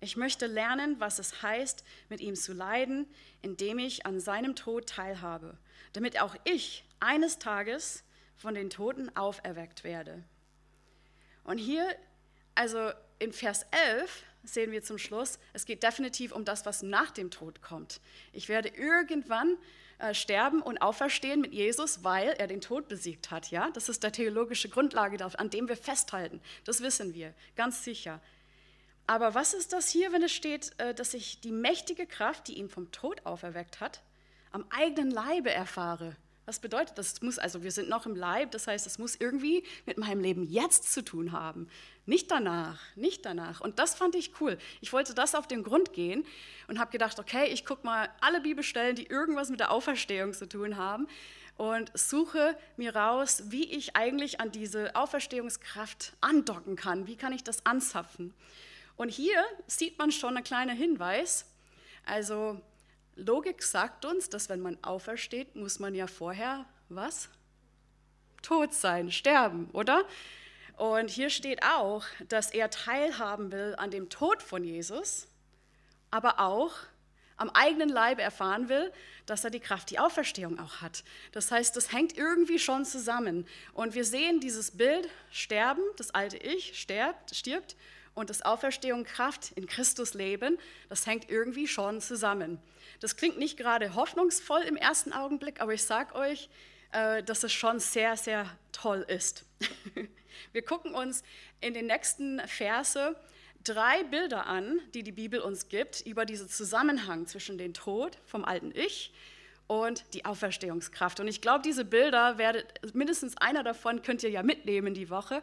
ich 0.00 0.16
möchte 0.16 0.46
lernen, 0.46 0.98
was 0.98 1.18
es 1.18 1.42
heißt, 1.42 1.84
mit 2.08 2.20
ihm 2.20 2.34
zu 2.34 2.52
leiden, 2.52 3.06
indem 3.42 3.78
ich 3.78 4.06
an 4.06 4.18
seinem 4.18 4.56
Tod 4.56 4.88
teilhabe, 4.88 5.58
damit 5.92 6.20
auch 6.20 6.34
ich 6.44 6.84
eines 7.00 7.38
Tages 7.38 8.04
von 8.36 8.54
den 8.54 8.70
Toten 8.70 9.14
auferweckt 9.14 9.84
werde. 9.84 10.24
Und 11.44 11.58
hier, 11.58 11.94
also 12.54 12.90
in 13.18 13.32
Vers 13.32 13.66
11, 13.70 14.24
sehen 14.42 14.72
wir 14.72 14.82
zum 14.82 14.96
Schluss, 14.96 15.38
es 15.52 15.66
geht 15.66 15.82
definitiv 15.82 16.32
um 16.32 16.46
das, 16.46 16.64
was 16.64 16.82
nach 16.82 17.10
dem 17.10 17.30
Tod 17.30 17.60
kommt. 17.60 18.00
Ich 18.32 18.48
werde 18.48 18.68
irgendwann 18.68 19.58
äh, 19.98 20.14
sterben 20.14 20.62
und 20.62 20.80
auferstehen 20.80 21.42
mit 21.42 21.52
Jesus, 21.52 22.02
weil 22.02 22.30
er 22.30 22.46
den 22.46 22.62
Tod 22.62 22.88
besiegt 22.88 23.30
hat. 23.30 23.50
Ja, 23.50 23.70
das 23.70 23.90
ist 23.90 24.02
der 24.02 24.12
theologische 24.12 24.70
Grundlage, 24.70 25.22
an 25.38 25.50
dem 25.50 25.68
wir 25.68 25.76
festhalten. 25.76 26.40
Das 26.64 26.80
wissen 26.80 27.12
wir 27.12 27.34
ganz 27.54 27.84
sicher. 27.84 28.20
Aber 29.10 29.34
was 29.34 29.54
ist 29.54 29.72
das 29.72 29.88
hier, 29.88 30.12
wenn 30.12 30.22
es 30.22 30.30
steht, 30.30 30.70
äh, 30.78 30.94
dass 30.94 31.14
ich 31.14 31.40
die 31.40 31.50
mächtige 31.50 32.06
Kraft, 32.06 32.46
die 32.46 32.56
ihn 32.56 32.68
vom 32.68 32.92
Tod 32.92 33.26
auferweckt 33.26 33.80
hat, 33.80 34.02
am 34.52 34.64
eigenen 34.70 35.10
Leibe 35.10 35.50
erfahre? 35.50 36.14
Was 36.46 36.60
bedeutet 36.60 36.96
das? 36.96 37.20
muss, 37.20 37.36
also 37.36 37.64
wir 37.64 37.72
sind 37.72 37.88
noch 37.88 38.06
im 38.06 38.14
Leib, 38.14 38.52
das 38.52 38.68
heißt, 38.68 38.86
es 38.86 39.00
muss 39.00 39.16
irgendwie 39.16 39.64
mit 39.84 39.98
meinem 39.98 40.20
Leben 40.20 40.44
jetzt 40.44 40.92
zu 40.92 41.02
tun 41.02 41.32
haben. 41.32 41.68
Nicht 42.06 42.30
danach, 42.30 42.78
nicht 42.94 43.26
danach. 43.26 43.60
Und 43.60 43.80
das 43.80 43.96
fand 43.96 44.14
ich 44.14 44.40
cool. 44.40 44.56
Ich 44.80 44.92
wollte 44.92 45.12
das 45.12 45.34
auf 45.34 45.48
den 45.48 45.64
Grund 45.64 45.92
gehen 45.92 46.24
und 46.68 46.78
habe 46.78 46.92
gedacht, 46.92 47.18
okay, 47.18 47.46
ich 47.46 47.66
gucke 47.66 47.84
mal 47.84 48.08
alle 48.20 48.40
Bibelstellen, 48.40 48.94
die 48.94 49.06
irgendwas 49.06 49.50
mit 49.50 49.58
der 49.58 49.72
Auferstehung 49.72 50.34
zu 50.34 50.48
tun 50.48 50.76
haben 50.76 51.08
und 51.56 51.90
suche 51.94 52.56
mir 52.76 52.94
raus, 52.94 53.42
wie 53.46 53.64
ich 53.72 53.96
eigentlich 53.96 54.40
an 54.40 54.52
diese 54.52 54.94
Auferstehungskraft 54.94 56.12
andocken 56.20 56.76
kann. 56.76 57.08
Wie 57.08 57.16
kann 57.16 57.32
ich 57.32 57.42
das 57.42 57.66
anzapfen? 57.66 58.32
Und 59.00 59.08
hier 59.08 59.42
sieht 59.66 59.96
man 59.96 60.12
schon 60.12 60.36
einen 60.36 60.44
kleinen 60.44 60.76
Hinweis. 60.76 61.46
Also 62.04 62.60
Logik 63.16 63.62
sagt 63.62 64.04
uns, 64.04 64.28
dass 64.28 64.50
wenn 64.50 64.60
man 64.60 64.76
aufersteht, 64.84 65.56
muss 65.56 65.78
man 65.78 65.94
ja 65.94 66.06
vorher 66.06 66.66
was? 66.90 67.30
Tot 68.42 68.74
sein, 68.74 69.10
sterben, 69.10 69.70
oder? 69.72 70.04
Und 70.76 71.08
hier 71.08 71.30
steht 71.30 71.62
auch, 71.62 72.04
dass 72.28 72.50
er 72.50 72.68
teilhaben 72.68 73.50
will 73.52 73.74
an 73.78 73.90
dem 73.90 74.10
Tod 74.10 74.42
von 74.42 74.64
Jesus, 74.64 75.28
aber 76.10 76.38
auch 76.38 76.74
am 77.38 77.48
eigenen 77.48 77.88
Leib 77.88 78.18
erfahren 78.18 78.68
will, 78.68 78.92
dass 79.24 79.44
er 79.44 79.50
die 79.50 79.60
Kraft, 79.60 79.88
die 79.88 79.98
Auferstehung 79.98 80.58
auch 80.58 80.82
hat. 80.82 81.04
Das 81.32 81.50
heißt, 81.50 81.74
das 81.74 81.90
hängt 81.90 82.18
irgendwie 82.18 82.58
schon 82.58 82.84
zusammen. 82.84 83.46
Und 83.72 83.94
wir 83.94 84.04
sehen 84.04 84.40
dieses 84.40 84.72
Bild, 84.72 85.08
Sterben, 85.30 85.80
das 85.96 86.10
alte 86.10 86.36
Ich 86.36 86.78
stirbt, 86.78 87.34
stirbt 87.34 87.76
und 88.14 88.30
das 88.30 88.42
Auferstehung 88.42 89.04
Kraft 89.04 89.52
in 89.52 89.66
Christus 89.66 90.14
leben, 90.14 90.58
das 90.88 91.06
hängt 91.06 91.30
irgendwie 91.30 91.66
schon 91.66 92.00
zusammen. 92.00 92.58
Das 93.00 93.16
klingt 93.16 93.38
nicht 93.38 93.56
gerade 93.56 93.94
hoffnungsvoll 93.94 94.62
im 94.62 94.76
ersten 94.76 95.12
Augenblick, 95.12 95.60
aber 95.60 95.72
ich 95.72 95.84
sage 95.84 96.14
euch, 96.14 96.48
äh, 96.92 97.22
dass 97.22 97.44
es 97.44 97.52
schon 97.52 97.78
sehr, 97.78 98.16
sehr 98.16 98.46
toll 98.72 99.04
ist. 99.08 99.44
Wir 100.52 100.62
gucken 100.62 100.94
uns 100.94 101.22
in 101.60 101.74
den 101.74 101.86
nächsten 101.86 102.40
Verse 102.46 103.16
drei 103.64 104.04
Bilder 104.04 104.46
an, 104.46 104.80
die 104.94 105.02
die 105.02 105.12
Bibel 105.12 105.40
uns 105.40 105.68
gibt, 105.68 106.00
über 106.02 106.24
diesen 106.24 106.48
Zusammenhang 106.48 107.26
zwischen 107.26 107.58
dem 107.58 107.74
Tod 107.74 108.18
vom 108.24 108.44
alten 108.44 108.72
Ich 108.74 109.12
und 109.66 110.04
die 110.14 110.24
Auferstehungskraft. 110.24 111.20
Und 111.20 111.28
ich 111.28 111.40
glaube, 111.40 111.62
diese 111.62 111.84
Bilder 111.84 112.38
werdet, 112.38 112.94
mindestens 112.94 113.36
einer 113.36 113.62
davon 113.62 114.02
könnt 114.02 114.22
ihr 114.22 114.30
ja 114.30 114.42
mitnehmen 114.42 114.94
die 114.94 115.10
Woche 115.10 115.42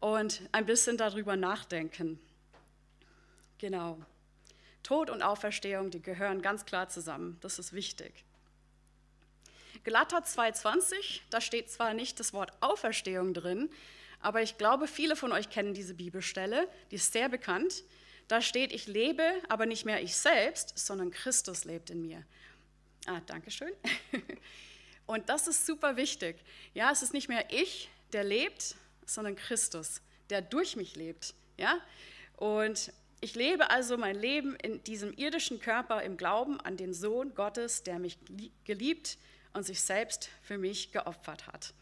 und 0.00 0.42
ein 0.52 0.66
bisschen 0.66 0.96
darüber 0.96 1.36
nachdenken. 1.36 2.18
Genau. 3.58 4.00
Tod 4.82 5.10
und 5.10 5.22
Auferstehung, 5.22 5.90
die 5.90 6.00
gehören 6.00 6.42
ganz 6.42 6.64
klar 6.64 6.88
zusammen. 6.88 7.38
Das 7.42 7.58
ist 7.58 7.72
wichtig. 7.72 8.24
Galater 9.84 10.18
2,20, 10.18 11.20
da 11.30 11.40
steht 11.40 11.70
zwar 11.70 11.94
nicht 11.94 12.20
das 12.20 12.32
Wort 12.32 12.52
Auferstehung 12.60 13.32
drin, 13.32 13.70
aber 14.20 14.42
ich 14.42 14.58
glaube, 14.58 14.86
viele 14.86 15.16
von 15.16 15.32
euch 15.32 15.48
kennen 15.48 15.72
diese 15.72 15.94
Bibelstelle, 15.94 16.68
die 16.90 16.96
ist 16.96 17.12
sehr 17.12 17.28
bekannt. 17.28 17.84
Da 18.28 18.42
steht, 18.42 18.72
ich 18.72 18.86
lebe, 18.86 19.22
aber 19.48 19.66
nicht 19.66 19.86
mehr 19.86 20.02
ich 20.02 20.16
selbst, 20.16 20.78
sondern 20.78 21.10
Christus 21.10 21.64
lebt 21.64 21.90
in 21.90 22.02
mir. 22.02 22.24
Ah, 23.06 23.20
danke 23.26 23.50
schön. 23.50 23.72
Und 25.06 25.28
das 25.28 25.48
ist 25.48 25.66
super 25.66 25.96
wichtig. 25.96 26.36
Ja, 26.74 26.92
es 26.92 27.02
ist 27.02 27.14
nicht 27.14 27.28
mehr 27.28 27.46
ich, 27.50 27.88
der 28.12 28.22
lebt, 28.22 28.76
sondern 29.14 29.36
Christus, 29.36 30.00
der 30.30 30.42
durch 30.42 30.76
mich 30.76 30.96
lebt. 30.96 31.34
Ja? 31.56 31.78
Und 32.36 32.92
ich 33.20 33.34
lebe 33.34 33.70
also 33.70 33.98
mein 33.98 34.18
Leben 34.18 34.56
in 34.56 34.82
diesem 34.84 35.12
irdischen 35.12 35.60
Körper 35.60 36.02
im 36.02 36.16
Glauben 36.16 36.60
an 36.60 36.76
den 36.76 36.94
Sohn 36.94 37.34
Gottes, 37.34 37.82
der 37.82 37.98
mich 37.98 38.18
geliebt 38.64 39.18
und 39.52 39.64
sich 39.64 39.82
selbst 39.82 40.30
für 40.42 40.56
mich 40.56 40.92
geopfert 40.92 41.46
hat. 41.46 41.74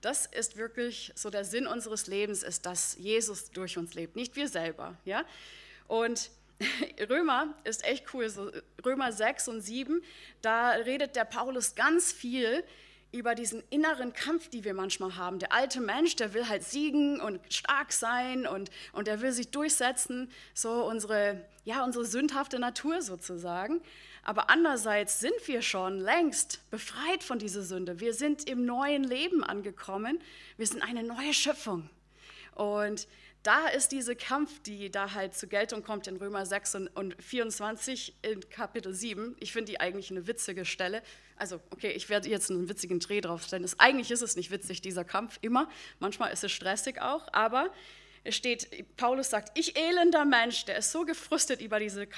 Das 0.00 0.26
ist 0.26 0.56
wirklich 0.56 1.12
so 1.16 1.30
der 1.30 1.44
Sinn 1.44 1.66
unseres 1.66 2.06
Lebens, 2.06 2.42
ist, 2.42 2.66
dass 2.66 2.96
Jesus 2.98 3.50
durch 3.50 3.78
uns 3.78 3.94
lebt, 3.94 4.14
nicht 4.14 4.36
wir 4.36 4.48
selber. 4.48 4.96
Ja? 5.04 5.24
Und 5.88 6.30
Römer 7.08 7.54
ist 7.64 7.84
echt 7.84 8.14
cool, 8.14 8.28
so 8.28 8.50
Römer 8.84 9.12
6 9.12 9.48
und 9.48 9.60
7, 9.60 10.02
da 10.42 10.70
redet 10.70 11.16
der 11.16 11.24
Paulus 11.24 11.74
ganz 11.74 12.12
viel 12.12 12.62
über 13.12 13.34
diesen 13.34 13.62
inneren 13.70 14.12
Kampf, 14.12 14.48
die 14.48 14.64
wir 14.64 14.74
manchmal 14.74 15.16
haben. 15.16 15.38
Der 15.38 15.52
alte 15.52 15.80
Mensch, 15.80 16.16
der 16.16 16.34
will 16.34 16.48
halt 16.48 16.64
siegen 16.64 17.20
und 17.20 17.40
stark 17.52 17.92
sein 17.92 18.46
und, 18.46 18.70
und 18.92 19.06
der 19.06 19.20
will 19.20 19.32
sich 19.32 19.50
durchsetzen, 19.50 20.30
so 20.54 20.84
unsere, 20.84 21.44
ja, 21.64 21.84
unsere 21.84 22.04
sündhafte 22.04 22.58
Natur 22.58 23.02
sozusagen. 23.02 23.80
Aber 24.22 24.50
andererseits 24.50 25.20
sind 25.20 25.34
wir 25.46 25.62
schon 25.62 25.98
längst 25.98 26.68
befreit 26.70 27.22
von 27.22 27.38
dieser 27.38 27.62
Sünde. 27.62 28.00
Wir 28.00 28.12
sind 28.12 28.48
im 28.48 28.64
neuen 28.66 29.04
Leben 29.04 29.44
angekommen. 29.44 30.18
Wir 30.56 30.66
sind 30.66 30.82
eine 30.82 31.04
neue 31.04 31.32
Schöpfung. 31.32 31.88
Und 32.56 33.06
da 33.42 33.68
ist 33.68 33.92
diese 33.92 34.16
Kampf, 34.16 34.60
die 34.62 34.90
da 34.90 35.12
halt 35.12 35.34
zur 35.34 35.48
Geltung 35.48 35.84
kommt 35.84 36.08
in 36.08 36.16
Römer 36.16 36.44
6 36.44 36.74
und 36.94 37.22
24 37.22 38.16
in 38.22 38.48
Kapitel 38.48 38.92
7. 38.92 39.36
Ich 39.38 39.52
finde 39.52 39.70
die 39.70 39.78
eigentlich 39.78 40.10
eine 40.10 40.26
witzige 40.26 40.64
Stelle. 40.64 41.02
Also, 41.36 41.60
okay, 41.70 41.92
ich 41.92 42.08
werde 42.08 42.28
jetzt 42.28 42.50
einen 42.50 42.68
witzigen 42.68 42.98
Dreh 42.98 43.20
draufstellen. 43.20 43.62
Das, 43.62 43.78
eigentlich 43.78 44.10
ist 44.10 44.22
es 44.22 44.36
nicht 44.36 44.50
witzig, 44.50 44.80
dieser 44.80 45.04
Kampf, 45.04 45.38
immer. 45.42 45.68
Manchmal 46.00 46.32
ist 46.32 46.42
es 46.42 46.50
stressig 46.50 47.00
auch, 47.00 47.28
aber 47.32 47.70
es 48.24 48.34
steht, 48.34 48.96
Paulus 48.96 49.30
sagt, 49.30 49.56
ich 49.56 49.76
elender 49.78 50.24
Mensch, 50.24 50.64
der 50.64 50.78
ist 50.78 50.90
so 50.90 51.04
gefrustet 51.04 51.60
über 51.60 51.78
diesen 51.78 52.08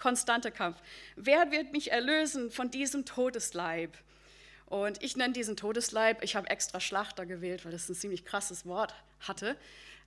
konstante 0.00 0.50
Kampf. 0.50 0.78
Wer 1.16 1.50
wird 1.50 1.72
mich 1.72 1.90
erlösen 1.90 2.50
von 2.50 2.70
diesem 2.70 3.04
Todesleib? 3.04 3.98
Und 4.66 5.02
ich 5.02 5.16
nenne 5.16 5.34
diesen 5.34 5.56
Todesleib, 5.56 6.24
ich 6.24 6.36
habe 6.36 6.48
extra 6.48 6.80
Schlachter 6.80 7.26
gewählt, 7.26 7.66
weil 7.66 7.72
das 7.72 7.88
ein 7.88 7.94
ziemlich 7.94 8.24
krasses 8.24 8.64
Wort 8.64 8.94
hatte. 9.28 9.56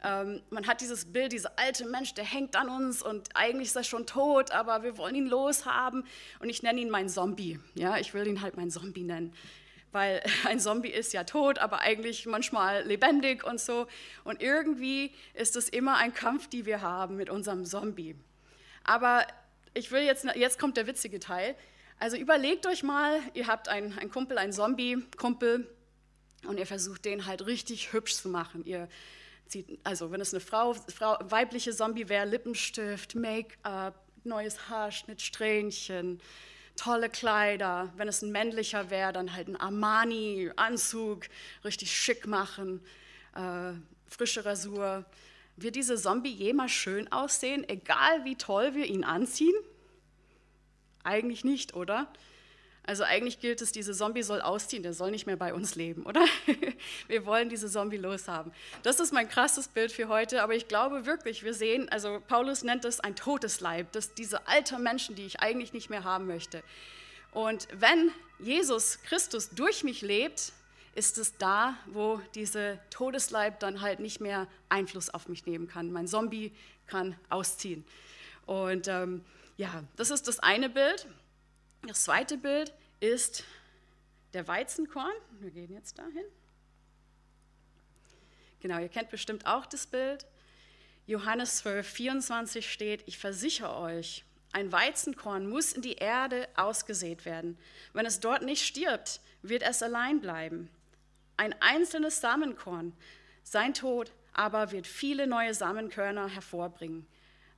Ähm, 0.03 0.41
man 0.49 0.67
hat 0.67 0.81
dieses 0.81 1.05
Bild, 1.05 1.31
dieser 1.31 1.57
alte 1.57 1.85
Mensch, 1.85 2.13
der 2.13 2.23
hängt 2.23 2.55
an 2.55 2.69
uns 2.69 3.01
und 3.01 3.35
eigentlich 3.35 3.69
ist 3.69 3.75
er 3.75 3.83
schon 3.83 4.05
tot, 4.05 4.51
aber 4.51 4.83
wir 4.83 4.97
wollen 4.97 5.15
ihn 5.15 5.27
loshaben. 5.27 6.05
Und 6.39 6.49
ich 6.49 6.61
nenne 6.61 6.79
ihn 6.81 6.89
mein 6.89 7.09
Zombie. 7.09 7.59
Ja, 7.73 7.97
ich 7.97 8.13
will 8.13 8.27
ihn 8.27 8.41
halt 8.41 8.57
mein 8.57 8.69
Zombie 8.69 9.03
nennen. 9.03 9.33
Weil 9.91 10.21
ein 10.45 10.59
Zombie 10.59 10.89
ist 10.89 11.13
ja 11.13 11.23
tot, 11.23 11.57
aber 11.57 11.79
eigentlich 11.79 12.25
manchmal 12.27 12.83
lebendig 12.83 13.43
und 13.43 13.59
so. 13.59 13.87
Und 14.23 14.41
irgendwie 14.41 15.13
ist 15.33 15.55
es 15.55 15.67
immer 15.69 15.97
ein 15.97 16.13
Kampf, 16.13 16.47
den 16.47 16.65
wir 16.65 16.81
haben 16.81 17.17
mit 17.17 17.29
unserem 17.29 17.65
Zombie. 17.65 18.15
Aber 18.83 19.25
ich 19.73 19.91
will 19.91 20.01
jetzt, 20.01 20.25
jetzt 20.35 20.59
kommt 20.59 20.77
der 20.77 20.85
witzige 20.85 21.19
Teil. 21.19 21.55
Also 21.99 22.15
überlegt 22.17 22.67
euch 22.67 22.83
mal, 22.83 23.19
ihr 23.33 23.47
habt 23.47 23.67
einen, 23.69 23.97
einen 23.97 24.11
Kumpel, 24.11 24.37
einen 24.37 24.53
Zombie-Kumpel, 24.53 25.67
und 26.45 26.59
ihr 26.59 26.67
versucht 26.67 27.05
den 27.05 27.25
halt 27.25 27.45
richtig 27.45 27.93
hübsch 27.93 28.15
zu 28.15 28.29
machen. 28.29 28.65
Ihr 28.65 28.87
zieht, 29.47 29.79
also 29.83 30.11
wenn 30.11 30.21
es 30.21 30.33
eine 30.33 30.41
Frau, 30.41 30.73
Frau 30.73 31.17
weibliche 31.29 31.73
Zombie 31.73 32.09
wäre, 32.09 32.25
Lippenstift, 32.25 33.15
Make-up, 33.15 33.95
neues 34.23 34.69
Haarschnitt, 34.69 35.21
Strähnchen, 35.21 36.21
tolle 36.75 37.09
Kleider. 37.09 37.91
Wenn 37.95 38.07
es 38.07 38.21
ein 38.21 38.31
männlicher 38.31 38.89
wäre, 38.89 39.13
dann 39.13 39.33
halt 39.33 39.47
ein 39.47 39.55
Armani-Anzug, 39.55 41.25
richtig 41.63 41.95
schick 41.95 42.27
machen, 42.27 42.81
äh, 43.35 43.73
frische 44.07 44.45
Rasur. 44.45 45.05
Wird 45.55 45.75
diese 45.75 45.95
Zombie 45.95 46.31
jemals 46.31 46.71
schön 46.71 47.11
aussehen, 47.11 47.67
egal 47.67 48.23
wie 48.25 48.35
toll 48.35 48.75
wir 48.75 48.85
ihn 48.85 49.03
anziehen? 49.03 49.55
Eigentlich 51.03 51.43
nicht, 51.43 51.73
oder? 51.73 52.11
Also 52.87 53.03
eigentlich 53.03 53.41
gilt 53.41 53.61
es, 53.61 53.73
diese 53.73 53.93
Zombie 53.93 54.23
soll 54.23 54.39
ausziehen, 54.39 54.81
der 54.81 54.93
soll 54.93 55.11
nicht 55.11 55.27
mehr 55.27 55.35
bei 55.35 55.53
uns 55.53 55.75
leben, 55.75 56.05
oder? 56.05 56.23
Wir 57.09 57.25
wollen 57.25 57.49
diese 57.49 57.69
Zombie 57.69 57.97
loshaben. 57.97 58.53
Das 58.81 59.01
ist 59.01 59.11
mein 59.11 59.27
krasses 59.27 59.67
Bild 59.67 59.91
für 59.91 60.07
heute, 60.07 60.41
aber 60.41 60.55
ich 60.55 60.69
glaube 60.69 61.05
wirklich, 61.05 61.43
wir 61.43 61.53
sehen, 61.53 61.89
also 61.89 62.21
Paulus 62.29 62.63
nennt 62.63 62.85
es 62.85 63.01
ein 63.01 63.15
totes 63.17 63.59
Leib, 63.59 63.91
das 63.91 64.13
diese 64.13 64.47
alten 64.47 64.81
Menschen, 64.81 65.15
die 65.15 65.25
ich 65.25 65.41
eigentlich 65.41 65.73
nicht 65.73 65.89
mehr 65.89 66.05
haben 66.05 66.27
möchte. 66.27 66.63
Und 67.33 67.67
wenn 67.73 68.11
Jesus 68.39 68.99
Christus 69.03 69.49
durch 69.49 69.83
mich 69.83 70.01
lebt, 70.01 70.53
ist 70.95 71.17
es 71.17 71.37
da, 71.37 71.75
wo 71.87 72.21
diese 72.35 72.79
Todesleib 72.89 73.59
dann 73.59 73.81
halt 73.81 73.99
nicht 73.99 74.21
mehr 74.21 74.47
Einfluss 74.69 75.09
auf 75.09 75.27
mich 75.27 75.45
nehmen 75.45 75.67
kann. 75.67 75.91
Mein 75.91 76.07
Zombie 76.07 76.53
kann 76.87 77.17
ausziehen. 77.29 77.83
Und 78.45 78.87
ähm, 78.87 79.25
ja, 79.57 79.83
das 79.97 80.09
ist 80.09 80.29
das 80.29 80.39
eine 80.39 80.69
Bild. 80.69 81.05
Das 81.87 82.03
zweite 82.03 82.37
Bild 82.37 82.73
ist 82.99 83.45
der 84.33 84.45
Weizenkorn. 84.47 85.13
Wir 85.39 85.51
gehen 85.51 85.71
jetzt 85.71 85.97
dahin. 85.97 86.25
Genau, 88.59 88.79
ihr 88.79 88.89
kennt 88.89 89.09
bestimmt 89.09 89.45
auch 89.47 89.65
das 89.65 89.87
Bild. 89.87 90.25
Johannes 91.05 91.59
12, 91.59 91.87
24 91.87 92.69
steht, 92.69 93.03
ich 93.05 93.17
versichere 93.17 93.77
euch, 93.77 94.25
ein 94.51 94.71
Weizenkorn 94.73 95.47
muss 95.47 95.71
in 95.71 95.81
die 95.81 95.93
Erde 95.93 96.49
ausgesät 96.57 97.23
werden. 97.23 97.57
Wenn 97.93 98.05
es 98.05 98.19
dort 98.19 98.41
nicht 98.41 98.65
stirbt, 98.65 99.21
wird 99.41 99.61
es 99.61 99.81
allein 99.81 100.19
bleiben. 100.19 100.69
Ein 101.37 101.55
einzelnes 101.61 102.19
Samenkorn, 102.19 102.93
sein 103.43 103.73
Tod 103.73 104.11
aber 104.33 104.71
wird 104.71 104.87
viele 104.87 105.25
neue 105.25 105.53
Samenkörner 105.53 106.27
hervorbringen. 106.27 107.07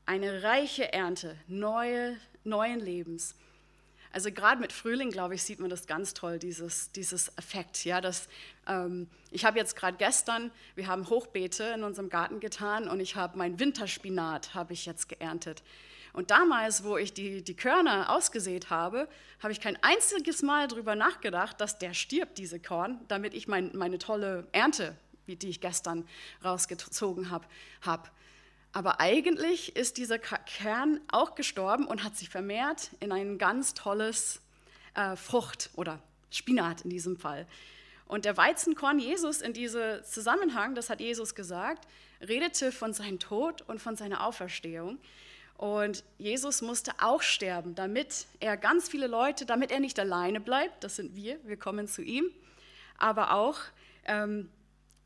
Eine 0.06 0.44
reiche 0.44 0.94
Ernte 0.94 1.36
neue, 1.48 2.18
neuen 2.44 2.80
Lebens. 2.80 3.36
Also 4.12 4.32
gerade 4.32 4.60
mit 4.60 4.74
Frühling, 4.74 5.12
glaube 5.12 5.36
ich, 5.36 5.44
sieht 5.44 5.60
man 5.60 5.70
das 5.70 5.86
ganz 5.86 6.14
toll, 6.14 6.40
dieses, 6.40 6.92
dieses 6.92 7.38
Effekt. 7.38 7.86
Ja, 7.86 8.02
das, 8.02 8.28
ähm, 8.68 9.08
ich 9.30 9.46
habe 9.46 9.60
jetzt 9.60 9.76
gerade 9.76 9.98
gestern, 9.98 10.52
wir 10.76 10.88
haben 10.88 11.10
Hochbeete 11.10 11.64
in 11.76 11.84
unserem 11.84 12.10
Garten 12.10 12.40
getan 12.40 12.88
und 12.90 13.00
ich 13.00 13.16
habe 13.16 13.38
mein 13.38 13.60
Winterspinat, 13.60 14.56
habe 14.56 14.74
ich 14.74 14.86
jetzt 14.86 15.10
geerntet. 15.10 15.62
Und 16.12 16.32
damals, 16.32 16.84
wo 16.84 16.98
ich 16.98 17.14
die, 17.14 17.44
die 17.44 17.56
Körner 17.56 18.10
ausgesät 18.10 18.72
habe, 18.72 19.08
habe 19.42 19.52
ich 19.52 19.62
kein 19.62 19.78
einziges 19.84 20.42
Mal 20.42 20.68
darüber 20.68 20.96
nachgedacht, 20.96 21.62
dass 21.62 21.78
der 21.78 21.94
stirbt, 21.94 22.40
diese 22.40 22.60
Korn, 22.60 23.00
damit 23.08 23.36
ich 23.36 23.48
mein, 23.48 23.72
meine 23.76 24.00
tolle 24.00 24.48
Ernte, 24.52 24.96
die 25.28 25.50
ich 25.50 25.62
gestern 25.62 26.08
rausgezogen 26.44 27.30
habe, 27.30 27.46
habe. 27.82 28.10
Aber 28.72 29.00
eigentlich 29.00 29.76
ist 29.76 29.98
dieser 29.98 30.20
Kern 30.20 31.02
auch 31.12 31.36
gestorben 31.36 31.86
und 31.86 32.04
hat 32.04 32.16
sich 32.16 32.30
vermehrt 32.30 32.92
in 33.00 33.12
ein 33.12 33.38
ganz 33.38 33.74
tolles 33.74 34.42
äh, 34.94 35.16
Frucht 35.16 35.72
oder 35.76 36.00
Spinat 36.30 36.82
in 36.82 36.92
diesem 36.92 37.18
Fall. 37.18 37.48
Und 38.06 38.26
der 38.26 38.38
Weizenkorn 38.38 39.00
Jesus 39.00 39.42
in 39.42 39.54
diesem 39.54 40.04
Zusammenhang, 40.04 40.76
das 40.76 40.90
hat 40.90 41.00
Jesus 41.00 41.36
gesagt, 41.36 41.88
redete 42.22 42.72
von 42.72 42.94
seinem 42.94 43.20
Tod 43.20 43.62
und 43.64 43.82
von 43.82 43.96
seiner 43.96 44.26
Auferstehung. 44.26 45.00
Und 45.58 46.04
Jesus 46.18 46.62
musste 46.62 46.94
auch 47.00 47.22
sterben, 47.22 47.76
damit 47.76 48.28
er 48.40 48.56
ganz 48.56 48.88
viele 48.88 49.08
Leute, 49.08 49.46
damit 49.46 49.72
er 49.72 49.80
nicht 49.80 50.00
alleine 50.00 50.40
bleibt, 50.40 50.84
das 50.84 50.96
sind 50.96 51.16
wir, 51.16 51.38
wir 51.44 51.58
kommen 51.58 51.88
zu 51.88 52.02
ihm, 52.02 52.32
aber 52.98 53.34
auch, 53.34 53.60
ähm, 54.06 54.50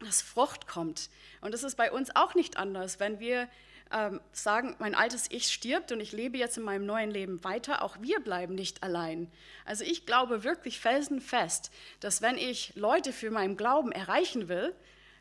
dass 0.04 0.22
Frucht 0.22 0.68
kommt. 0.68 1.10
Und 1.42 1.54
das 1.54 1.64
ist 1.64 1.76
bei 1.76 1.92
uns 1.92 2.16
auch 2.16 2.36
nicht 2.36 2.58
anders, 2.58 3.00
wenn 3.00 3.20
wir 3.20 3.48
ähm, 3.92 4.20
sagen, 4.32 4.76
mein 4.80 4.96
altes 4.96 5.28
Ich 5.30 5.52
stirbt 5.52 5.92
und 5.92 6.00
ich 6.00 6.12
lebe 6.12 6.38
jetzt 6.38 6.58
in 6.58 6.64
meinem 6.64 6.86
neuen 6.86 7.12
Leben 7.12 7.44
weiter, 7.44 7.84
auch 7.84 7.98
wir 8.02 8.20
bleiben 8.20 8.56
nicht 8.56 8.84
allein. 8.84 9.32
Also 9.66 9.84
ich 9.84 10.06
glaube 10.06 10.44
wirklich 10.44 10.80
felsenfest, 10.80 11.72
dass 12.00 12.22
wenn 12.22 12.38
ich 12.38 12.74
Leute 12.76 13.14
für 13.14 13.32
meinen 13.32 13.56
Glauben 13.56 13.92
erreichen 13.92 14.48
will, 14.48 14.76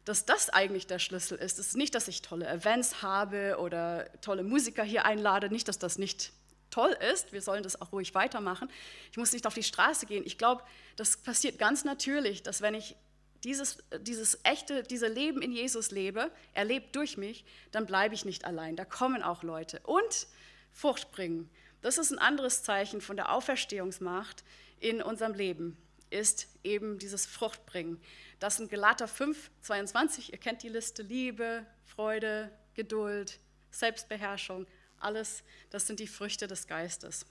dass 0.05 0.25
das 0.25 0.51
eigentlich 0.51 0.87
der 0.87 0.99
Schlüssel 0.99 1.39
ist. 1.39 1.59
Es 1.59 1.69
ist 1.69 1.77
nicht, 1.77 1.95
dass 1.95 2.09
ich 2.09 2.23
tolle 2.23 2.49
Events 2.49 3.03
habe 3.03 3.59
oder 3.61 4.11
tolle 4.21 4.43
Musiker 4.43 4.83
hier 4.83 5.05
einlade, 5.05 5.49
nicht, 5.49 5.69
dass 5.69 5.79
das 5.79 5.99
nicht 5.99 6.33
toll 6.71 6.97
ist, 7.13 7.33
wir 7.33 7.43
sollen 7.43 7.63
das 7.63 7.81
auch 7.81 7.93
ruhig 7.93 8.15
weitermachen. 8.15 8.69
Ich 9.11 9.19
muss 9.19 9.33
nicht 9.33 9.47
auf 9.47 9.55
die 9.55 9.63
Straße 9.63 10.07
gehen. 10.07 10.25
Ich 10.27 10.39
glaube, 10.39 10.63
das 10.97 11.19
passiert 11.19 11.59
ganz 11.59 11.85
natürlich, 11.85 12.43
dass 12.43 12.63
wenn 12.63 12.75
ich 12.75 12.97
dieses, 13.45 13.79
dieses 14.01 14.39
echte, 14.45 14.83
diese 14.83 15.09
Leben 15.09 15.43
in 15.43 15.53
Jesus 15.53 15.91
lebe, 15.91 16.31
er 16.53 16.65
lebt 16.65 16.95
durch 16.95 17.17
mich, 17.17 17.45
dann 17.71 17.87
bleibe 17.87 18.15
ich 18.15 18.25
nicht 18.25 18.45
allein. 18.45 18.77
Da 18.77 18.85
kommen 18.85 19.23
auch 19.23 19.43
Leute. 19.43 19.81
Und 19.85 20.27
Frucht 20.73 21.13
bringen. 21.13 21.51
Das 21.83 21.99
ist 21.99 22.11
ein 22.11 22.19
anderes 22.19 22.63
Zeichen 22.63 23.01
von 23.01 23.17
der 23.17 23.33
Auferstehungsmacht 23.33 24.45
in 24.81 25.03
unserem 25.03 25.35
Leben, 25.35 25.77
ist 26.11 26.49
eben 26.65 26.99
dieses 26.99 27.27
Fruchtbringen. 27.27 28.01
Das 28.41 28.57
sind 28.57 28.71
Galater 28.71 29.07
5, 29.07 29.51
22, 29.61 30.33
ihr 30.33 30.39
kennt 30.39 30.63
die 30.63 30.69
Liste, 30.69 31.03
Liebe, 31.03 31.67
Freude, 31.85 32.51
Geduld, 32.75 33.39
Selbstbeherrschung, 33.71 34.67
alles, 34.99 35.43
das 35.71 35.87
sind 35.87 36.01
die 36.01 36.07
Früchte 36.07 36.47
des 36.47 36.67
Geistes. 36.67 37.27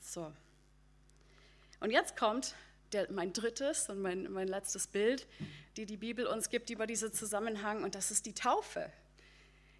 So. 0.00 0.32
Und 1.80 1.90
jetzt 1.90 2.16
kommt 2.16 2.54
der, 2.92 3.10
mein 3.12 3.32
drittes 3.32 3.88
und 3.88 4.00
mein, 4.00 4.30
mein 4.30 4.48
letztes 4.48 4.86
Bild, 4.86 5.26
die 5.76 5.86
die 5.86 5.96
Bibel 5.96 6.26
uns 6.26 6.48
gibt 6.48 6.70
über 6.70 6.86
diesen 6.86 7.12
Zusammenhang, 7.12 7.82
und 7.84 7.94
das 7.94 8.10
ist 8.10 8.26
die 8.26 8.34
Taufe. 8.34 8.90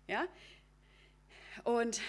Ja? 0.06 0.26
Und 1.64 2.00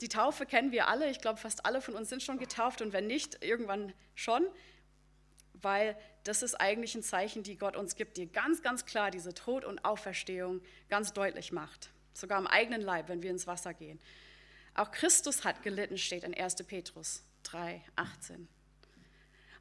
die 0.00 0.08
Taufe 0.08 0.46
kennen 0.46 0.72
wir 0.72 0.88
alle. 0.88 1.10
Ich 1.10 1.20
glaube, 1.20 1.38
fast 1.38 1.64
alle 1.64 1.80
von 1.80 1.94
uns 1.94 2.08
sind 2.08 2.22
schon 2.22 2.38
getauft 2.38 2.82
und 2.82 2.92
wenn 2.92 3.06
nicht, 3.06 3.44
irgendwann 3.44 3.92
schon, 4.14 4.44
weil 5.54 5.96
das 6.24 6.42
ist 6.42 6.54
eigentlich 6.54 6.94
ein 6.94 7.02
Zeichen, 7.02 7.42
die 7.42 7.56
Gott 7.56 7.76
uns 7.76 7.94
gibt, 7.94 8.16
die 8.16 8.26
ganz, 8.26 8.62
ganz 8.62 8.84
klar 8.84 9.10
diese 9.10 9.32
Tod 9.32 9.64
und 9.64 9.84
Auferstehung 9.84 10.60
ganz 10.88 11.12
deutlich 11.12 11.52
macht. 11.52 11.90
Sogar 12.14 12.38
im 12.38 12.46
eigenen 12.46 12.80
Leib, 12.80 13.08
wenn 13.08 13.22
wir 13.22 13.30
ins 13.30 13.46
Wasser 13.46 13.74
gehen. 13.74 14.00
Auch 14.74 14.90
Christus 14.90 15.44
hat 15.44 15.62
gelitten, 15.62 15.96
steht 15.98 16.24
in 16.24 16.34
1. 16.34 16.56
Petrus 16.64 17.22
3, 17.44 17.82
18 17.94 18.48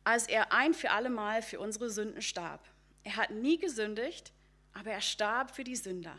als 0.06 0.28
er 0.28 0.54
ein 0.54 0.74
für 0.74 0.92
allemal 0.92 1.42
für 1.42 1.60
unsere 1.60 1.90
Sünden 1.90 2.22
starb. 2.22 2.64
Er 3.04 3.18
hat 3.18 3.32
nie 3.32 3.58
gesündigt, 3.58 4.32
aber 4.74 4.92
er 4.92 5.02
starb 5.02 5.54
für 5.54 5.64
die 5.64 5.76
Sünder, 5.76 6.16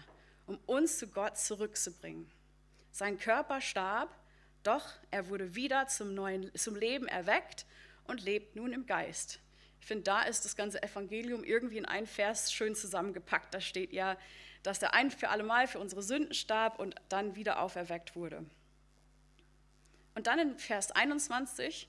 um 0.46 0.58
uns 0.66 0.98
zu 0.98 1.06
Gott 1.06 1.38
zurückzubringen. 1.38 2.30
Sein 2.90 3.18
Körper 3.18 3.60
starb, 3.60 4.14
doch 4.62 4.86
er 5.10 5.28
wurde 5.28 5.54
wieder 5.54 5.86
zum, 5.86 6.14
neuen, 6.14 6.52
zum 6.54 6.74
Leben 6.74 7.06
erweckt 7.06 7.64
und 8.04 8.22
lebt 8.22 8.56
nun 8.56 8.72
im 8.72 8.86
Geist. 8.86 9.40
Ich 9.80 9.86
finde, 9.86 10.04
da 10.04 10.22
ist 10.22 10.44
das 10.44 10.56
ganze 10.56 10.82
Evangelium 10.82 11.44
irgendwie 11.44 11.78
in 11.78 11.84
einen 11.84 12.08
Vers 12.08 12.52
schön 12.52 12.74
zusammengepackt. 12.74 13.54
Da 13.54 13.60
steht 13.60 13.92
ja, 13.92 14.16
dass 14.64 14.82
er 14.82 14.94
ein 14.94 15.12
für 15.12 15.28
alle 15.28 15.44
Mal 15.44 15.68
für 15.68 15.78
unsere 15.78 16.02
Sünden 16.02 16.34
starb 16.34 16.80
und 16.80 16.96
dann 17.08 17.36
wieder 17.36 17.60
auferweckt 17.60 18.16
wurde. 18.16 18.44
Und 20.16 20.26
dann 20.26 20.40
in 20.40 20.58
Vers 20.58 20.90
21, 20.90 21.88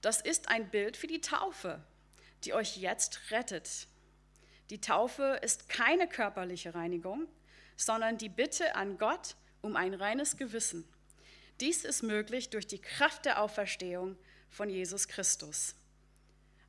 das 0.00 0.20
ist 0.20 0.48
ein 0.48 0.70
Bild 0.70 0.96
für 0.96 1.06
die 1.06 1.20
Taufe, 1.20 1.82
die 2.44 2.54
euch 2.54 2.76
jetzt 2.76 3.30
rettet. 3.30 3.88
Die 4.70 4.80
Taufe 4.80 5.40
ist 5.42 5.68
keine 5.68 6.06
körperliche 6.06 6.74
Reinigung, 6.74 7.26
sondern 7.76 8.18
die 8.18 8.28
Bitte 8.28 8.76
an 8.76 8.98
Gott 8.98 9.36
um 9.62 9.76
ein 9.76 9.94
reines 9.94 10.36
Gewissen. 10.36 10.84
Dies 11.60 11.84
ist 11.84 12.02
möglich 12.02 12.50
durch 12.50 12.66
die 12.66 12.80
Kraft 12.80 13.24
der 13.24 13.42
Auferstehung 13.42 14.16
von 14.48 14.70
Jesus 14.70 15.08
Christus. 15.08 15.74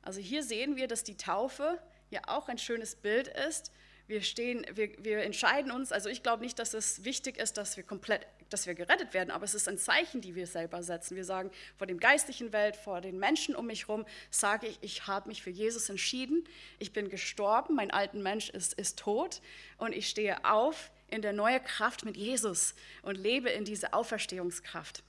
Also 0.02 0.20
hier 0.20 0.42
sehen 0.42 0.76
wir, 0.76 0.88
dass 0.88 1.04
die 1.04 1.16
Taufe 1.16 1.80
ja 2.10 2.22
auch 2.26 2.48
ein 2.48 2.58
schönes 2.58 2.96
Bild 2.96 3.28
ist. 3.28 3.70
Wir, 4.10 4.22
stehen, 4.22 4.66
wir, 4.74 4.90
wir 4.98 5.18
entscheiden 5.22 5.70
uns, 5.70 5.92
also 5.92 6.08
ich 6.08 6.24
glaube 6.24 6.42
nicht, 6.42 6.58
dass 6.58 6.74
es 6.74 7.04
wichtig 7.04 7.38
ist, 7.38 7.56
dass 7.56 7.76
wir 7.76 7.84
komplett, 7.84 8.26
dass 8.48 8.66
wir 8.66 8.74
gerettet 8.74 9.14
werden, 9.14 9.30
aber 9.30 9.44
es 9.44 9.54
ist 9.54 9.68
ein 9.68 9.78
Zeichen, 9.78 10.20
die 10.20 10.34
wir 10.34 10.48
selber 10.48 10.82
setzen. 10.82 11.14
Wir 11.14 11.24
sagen, 11.24 11.52
vor 11.76 11.86
dem 11.86 12.00
geistlichen 12.00 12.52
Welt, 12.52 12.74
vor 12.74 13.00
den 13.00 13.20
Menschen 13.20 13.54
um 13.54 13.66
mich 13.66 13.86
herum, 13.86 14.04
sage 14.28 14.66
ich, 14.66 14.78
ich 14.80 15.06
habe 15.06 15.28
mich 15.28 15.44
für 15.44 15.50
Jesus 15.50 15.88
entschieden, 15.90 16.42
ich 16.80 16.92
bin 16.92 17.08
gestorben, 17.08 17.76
mein 17.76 17.92
alter 17.92 18.18
Mensch 18.18 18.50
ist, 18.50 18.74
ist 18.74 18.98
tot 18.98 19.40
und 19.78 19.94
ich 19.94 20.08
stehe 20.08 20.44
auf 20.44 20.90
in 21.06 21.22
der 21.22 21.32
neuen 21.32 21.62
Kraft 21.62 22.04
mit 22.04 22.16
Jesus 22.16 22.74
und 23.02 23.16
lebe 23.16 23.48
in 23.48 23.64
diese 23.64 23.92
Auferstehungskraft. 23.92 25.04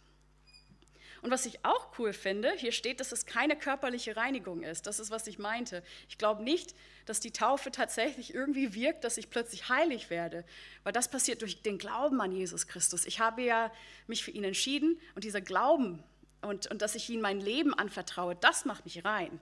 Und 1.22 1.30
was 1.30 1.46
ich 1.46 1.64
auch 1.64 1.88
cool 2.00 2.14
finde, 2.14 2.52
hier 2.58 2.72
steht, 2.72 3.00
dass 3.00 3.12
es 3.12 3.28
keine 3.28 3.56
körperliche 3.56 4.16
Reinigung 4.16 4.64
ist. 4.64 4.88
Das 4.88 5.00
ist, 5.00 5.12
was 5.12 5.28
ich 5.28 5.38
meinte. 5.38 5.84
Ich 6.10 6.18
glaube 6.18 6.44
nicht, 6.44 6.74
dass 7.06 7.20
die 7.20 7.32
Taufe 7.32 7.72
tatsächlich 7.72 8.34
irgendwie 8.34 8.74
wirkt, 8.74 9.04
dass 9.04 9.18
ich 9.18 9.30
plötzlich 9.30 9.70
heilig 9.70 10.10
werde, 10.10 10.44
weil 10.84 10.94
das 10.94 11.10
passiert 11.10 11.42
durch 11.42 11.62
den 11.62 11.78
Glauben 11.78 12.22
an 12.22 12.32
Jesus 12.32 12.68
Christus. 12.68 13.06
Ich 13.06 13.20
habe 13.20 13.44
ja 13.44 13.72
mich 14.08 14.24
für 14.24 14.32
ihn 14.32 14.44
entschieden 14.44 15.00
und 15.14 15.24
dieser 15.24 15.42
Glauben 15.42 16.04
und, 16.42 16.66
und 16.68 16.82
dass 16.82 16.96
ich 16.96 17.08
ihm 17.10 17.22
mein 17.22 17.40
Leben 17.40 17.74
anvertraue, 17.76 18.36
das 18.36 18.66
macht 18.66 18.86
mich 18.86 19.06
rein. 19.06 19.40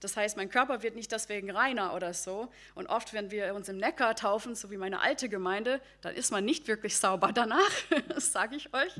Das 0.00 0.16
heißt, 0.16 0.36
mein 0.36 0.50
Körper 0.50 0.82
wird 0.82 0.94
nicht 0.94 1.10
deswegen 1.10 1.50
reiner 1.50 1.94
oder 1.94 2.12
so. 2.12 2.52
Und 2.74 2.86
oft, 2.88 3.14
wenn 3.14 3.30
wir 3.30 3.54
uns 3.54 3.68
im 3.68 3.78
Neckar 3.78 4.14
taufen, 4.14 4.54
so 4.54 4.70
wie 4.70 4.76
meine 4.76 5.00
alte 5.00 5.28
Gemeinde, 5.28 5.80
dann 6.02 6.14
ist 6.14 6.32
man 6.32 6.44
nicht 6.44 6.68
wirklich 6.68 6.96
sauber 6.96 7.32
danach, 7.32 7.70
das 8.08 8.32
sage 8.32 8.56
ich 8.56 8.74
euch. 8.74 8.92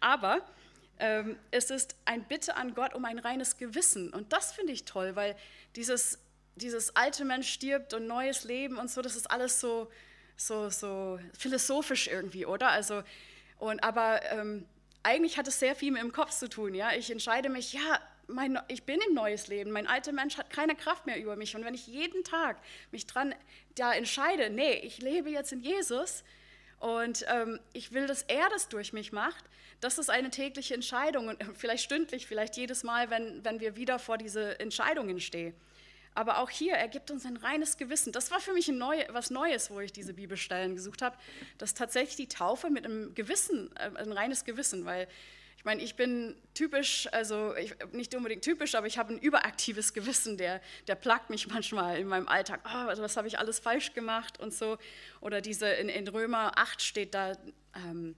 Aber 0.00 0.40
ähm, 1.02 1.36
es 1.50 1.70
ist 1.70 1.96
ein 2.04 2.22
Bitte 2.22 2.56
an 2.56 2.74
Gott 2.74 2.94
um 2.94 3.04
ein 3.04 3.18
reines 3.18 3.58
Gewissen. 3.58 4.12
Und 4.12 4.32
das 4.32 4.52
finde 4.52 4.72
ich 4.72 4.84
toll, 4.84 5.16
weil 5.16 5.36
dieses, 5.74 6.20
dieses 6.54 6.94
alte 6.94 7.24
Mensch 7.24 7.48
stirbt 7.52 7.92
und 7.92 8.06
neues 8.06 8.44
Leben 8.44 8.78
und 8.78 8.88
so, 8.88 9.02
das 9.02 9.16
ist 9.16 9.28
alles 9.28 9.60
so, 9.60 9.90
so, 10.36 10.70
so 10.70 11.18
philosophisch 11.36 12.06
irgendwie, 12.06 12.46
oder? 12.46 12.70
Also, 12.70 13.02
und, 13.58 13.82
aber 13.82 14.22
ähm, 14.30 14.64
eigentlich 15.02 15.38
hat 15.38 15.48
es 15.48 15.58
sehr 15.58 15.74
viel 15.74 15.90
mit 15.90 16.02
dem 16.02 16.12
Kopf 16.12 16.30
zu 16.30 16.48
tun. 16.48 16.72
Ja? 16.72 16.92
Ich 16.92 17.10
entscheide 17.10 17.48
mich, 17.48 17.72
ja, 17.72 18.00
mein, 18.28 18.56
ich 18.68 18.84
bin 18.84 19.00
im 19.08 19.14
neues 19.14 19.48
Leben. 19.48 19.72
Mein 19.72 19.88
alter 19.88 20.12
Mensch 20.12 20.38
hat 20.38 20.50
keine 20.50 20.76
Kraft 20.76 21.06
mehr 21.06 21.20
über 21.20 21.34
mich. 21.34 21.56
Und 21.56 21.64
wenn 21.64 21.74
ich 21.74 21.88
jeden 21.88 22.22
Tag 22.22 22.58
mich 22.92 23.08
dran 23.08 23.34
da 23.74 23.92
entscheide, 23.92 24.50
nee, 24.50 24.74
ich 24.74 24.98
lebe 24.98 25.30
jetzt 25.30 25.52
in 25.52 25.60
Jesus 25.60 26.22
und 26.82 27.24
ähm, 27.28 27.60
ich 27.72 27.92
will, 27.92 28.08
dass 28.08 28.22
er 28.22 28.48
das 28.50 28.68
durch 28.68 28.92
mich 28.92 29.12
macht, 29.12 29.44
das 29.78 29.98
ist 29.98 30.10
eine 30.10 30.30
tägliche 30.30 30.74
Entscheidung 30.74 31.28
und 31.28 31.38
vielleicht 31.56 31.84
stündlich, 31.84 32.26
vielleicht 32.26 32.56
jedes 32.56 32.82
Mal, 32.82 33.08
wenn, 33.08 33.44
wenn 33.44 33.60
wir 33.60 33.76
wieder 33.76 34.00
vor 34.00 34.18
diese 34.18 34.58
Entscheidungen 34.58 35.20
stehen. 35.20 35.54
Aber 36.16 36.38
auch 36.38 36.50
hier, 36.50 36.74
er 36.74 36.88
gibt 36.88 37.12
uns 37.12 37.24
ein 37.24 37.36
reines 37.36 37.76
Gewissen. 37.76 38.10
Das 38.10 38.32
war 38.32 38.40
für 38.40 38.52
mich 38.52 38.66
Neu 38.66 38.96
was 39.10 39.30
Neues, 39.30 39.70
wo 39.70 39.78
ich 39.78 39.92
diese 39.92 40.12
Bibelstellen 40.12 40.74
gesucht 40.74 41.02
habe, 41.02 41.16
dass 41.56 41.72
tatsächlich 41.74 42.16
die 42.16 42.26
Taufe 42.26 42.68
mit 42.68 42.84
einem 42.84 43.14
Gewissen, 43.14 43.70
äh, 43.76 43.96
ein 43.96 44.10
reines 44.10 44.44
Gewissen, 44.44 44.84
weil 44.84 45.06
ich 45.62 45.64
meine, 45.64 45.80
ich 45.80 45.94
bin 45.94 46.34
typisch, 46.54 47.06
also 47.12 47.54
ich, 47.54 47.72
nicht 47.92 48.12
unbedingt 48.16 48.42
typisch, 48.42 48.74
aber 48.74 48.88
ich 48.88 48.98
habe 48.98 49.14
ein 49.14 49.18
überaktives 49.20 49.92
Gewissen, 49.92 50.36
der, 50.36 50.60
der 50.88 50.96
plagt 50.96 51.30
mich 51.30 51.46
manchmal 51.46 52.00
in 52.00 52.08
meinem 52.08 52.26
Alltag. 52.26 52.62
Oh, 52.64 52.88
was 52.88 53.16
habe 53.16 53.28
ich 53.28 53.38
alles 53.38 53.60
falsch 53.60 53.94
gemacht 53.94 54.40
und 54.40 54.52
so. 54.52 54.76
Oder 55.20 55.40
diese, 55.40 55.68
in, 55.68 55.88
in 55.88 56.08
Römer 56.08 56.58
8 56.58 56.82
steht 56.82 57.14
da, 57.14 57.34
ähm, 57.76 58.16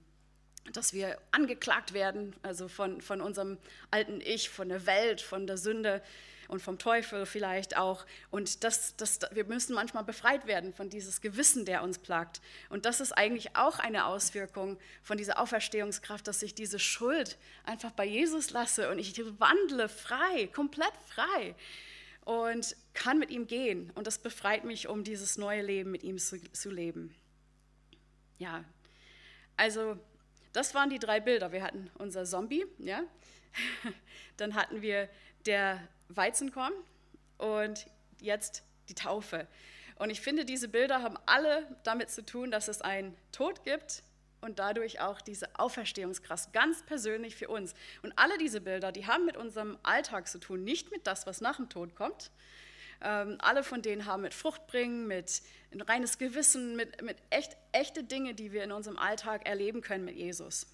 dass 0.73 0.93
wir 0.93 1.17
angeklagt 1.31 1.93
werden, 1.93 2.35
also 2.41 2.67
von, 2.67 3.01
von 3.01 3.21
unserem 3.21 3.57
alten 3.91 4.21
Ich, 4.21 4.49
von 4.49 4.69
der 4.69 4.85
Welt, 4.85 5.21
von 5.21 5.47
der 5.47 5.57
Sünde 5.57 6.01
und 6.47 6.61
vom 6.61 6.77
Teufel 6.77 7.25
vielleicht 7.25 7.77
auch. 7.77 8.05
Und 8.31 8.63
das, 8.63 8.95
das, 8.97 9.19
wir 9.31 9.45
müssen 9.45 9.73
manchmal 9.73 10.03
befreit 10.03 10.47
werden 10.47 10.73
von 10.73 10.89
dieses 10.89 11.21
Gewissen, 11.21 11.65
der 11.65 11.83
uns 11.83 11.99
plagt. 11.99 12.41
Und 12.69 12.85
das 12.85 12.99
ist 12.99 13.11
eigentlich 13.11 13.55
auch 13.55 13.79
eine 13.79 14.05
Auswirkung 14.05 14.77
von 15.01 15.17
dieser 15.17 15.39
Auferstehungskraft, 15.39 16.27
dass 16.27 16.41
ich 16.43 16.53
diese 16.55 16.79
Schuld 16.79 17.37
einfach 17.63 17.91
bei 17.91 18.05
Jesus 18.05 18.51
lasse 18.51 18.89
und 18.89 18.99
ich 18.99 19.17
wandle 19.39 19.89
frei, 19.89 20.47
komplett 20.53 20.93
frei 21.07 21.55
und 22.25 22.75
kann 22.93 23.19
mit 23.19 23.29
ihm 23.29 23.47
gehen. 23.47 23.91
Und 23.95 24.07
das 24.07 24.19
befreit 24.19 24.63
mich, 24.63 24.87
um 24.87 25.03
dieses 25.03 25.37
neue 25.37 25.61
Leben 25.61 25.91
mit 25.91 26.03
ihm 26.03 26.17
zu, 26.17 26.41
zu 26.51 26.69
leben. 26.69 27.15
Ja, 28.37 28.65
also 29.57 29.97
das 30.55 30.73
waren 30.73 30.89
die 30.89 30.99
drei 30.99 31.19
Bilder. 31.19 31.51
Wir 31.51 31.63
hatten 31.63 31.89
unser 31.97 32.25
Zombie, 32.25 32.65
ja. 32.77 33.03
Dann 34.37 34.55
hatten 34.55 34.81
wir 34.81 35.09
der 35.45 35.81
Weizenkorn 36.09 36.73
und 37.37 37.87
jetzt 38.21 38.63
die 38.89 38.95
Taufe. 38.95 39.47
Und 39.97 40.09
ich 40.09 40.21
finde, 40.21 40.45
diese 40.45 40.67
Bilder 40.67 41.01
haben 41.01 41.17
alle 41.25 41.65
damit 41.83 42.09
zu 42.09 42.25
tun, 42.25 42.51
dass 42.51 42.67
es 42.67 42.81
einen 42.81 43.15
Tod 43.31 43.63
gibt 43.63 44.03
und 44.41 44.59
dadurch 44.59 44.99
auch 44.99 45.21
diese 45.21 45.57
Auferstehungskraft 45.57 46.53
ganz 46.53 46.83
persönlich 46.83 47.35
für 47.35 47.47
uns. 47.47 47.73
Und 48.03 48.13
alle 48.17 48.37
diese 48.37 48.61
Bilder, 48.61 48.91
die 48.91 49.07
haben 49.07 49.25
mit 49.25 49.37
unserem 49.37 49.77
Alltag 49.83 50.27
zu 50.27 50.39
tun, 50.39 50.63
nicht 50.63 50.91
mit 50.91 51.07
das, 51.07 51.25
was 51.25 51.41
nach 51.41 51.57
dem 51.57 51.69
Tod 51.69 51.95
kommt, 51.95 52.31
ähm, 53.01 53.37
alle 53.39 53.63
von 53.63 53.81
denen 53.81 54.05
haben 54.05 54.21
mit 54.23 54.33
Frucht 54.33 54.67
bringen, 54.67 55.07
mit 55.07 55.41
ein 55.71 55.81
reines 55.81 56.17
Gewissen, 56.17 56.75
mit, 56.75 57.01
mit 57.01 57.17
echt, 57.29 57.55
echte 57.71 58.03
Dinge, 58.03 58.33
die 58.33 58.51
wir 58.51 58.63
in 58.63 58.71
unserem 58.71 58.97
Alltag 58.97 59.47
erleben 59.47 59.81
können 59.81 60.05
mit 60.05 60.15
Jesus. 60.15 60.67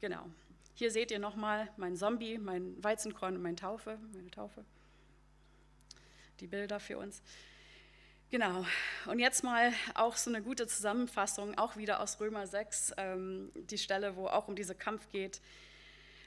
Genau. 0.00 0.26
Hier 0.74 0.90
seht 0.90 1.10
ihr 1.10 1.18
nochmal 1.18 1.70
mein 1.76 1.96
Zombie, 1.96 2.36
mein 2.38 2.82
Weizenkorn 2.82 3.36
und 3.36 3.42
meine 3.42 3.56
Taufe, 3.56 3.98
meine 4.12 4.30
Taufe. 4.30 4.64
Die 6.40 6.46
Bilder 6.46 6.80
für 6.80 6.98
uns. 6.98 7.22
Genau. 8.30 8.66
Und 9.06 9.20
jetzt 9.20 9.44
mal 9.44 9.72
auch 9.94 10.16
so 10.16 10.30
eine 10.30 10.42
gute 10.42 10.66
Zusammenfassung, 10.66 11.56
auch 11.56 11.76
wieder 11.76 12.00
aus 12.00 12.20
Römer 12.20 12.46
6, 12.46 12.94
ähm, 12.96 13.52
die 13.54 13.78
Stelle, 13.78 14.16
wo 14.16 14.26
auch 14.26 14.48
um 14.48 14.56
diesen 14.56 14.76
Kampf 14.78 15.08
geht. 15.10 15.40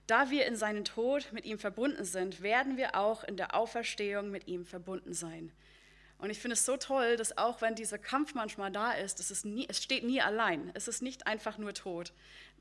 Da 0.09 0.31
wir 0.31 0.47
in 0.47 0.55
seinen 0.55 0.85
Tod 0.85 1.31
mit 1.33 1.45
ihm 1.45 1.59
verbunden 1.59 2.03
sind, 2.03 2.41
werden 2.41 2.77
wir 2.77 2.95
auch 2.95 3.23
in 3.23 3.37
der 3.37 3.53
Auferstehung 3.53 4.31
mit 4.31 4.47
ihm 4.47 4.65
verbunden 4.65 5.13
sein. 5.13 5.51
Und 6.17 6.31
ich 6.31 6.39
finde 6.39 6.53
es 6.53 6.65
so 6.65 6.77
toll, 6.77 7.15
dass 7.15 7.37
auch 7.37 7.61
wenn 7.61 7.75
dieser 7.75 7.99
Kampf 7.99 8.33
manchmal 8.33 8.71
da 8.71 8.93
ist, 8.93 9.19
es, 9.19 9.29
ist 9.29 9.45
nie, 9.45 9.67
es 9.69 9.83
steht 9.83 10.03
nie 10.03 10.19
allein. 10.19 10.71
Es 10.73 10.87
ist 10.87 11.03
nicht 11.03 11.27
einfach 11.27 11.59
nur 11.59 11.75
Tod, 11.75 12.11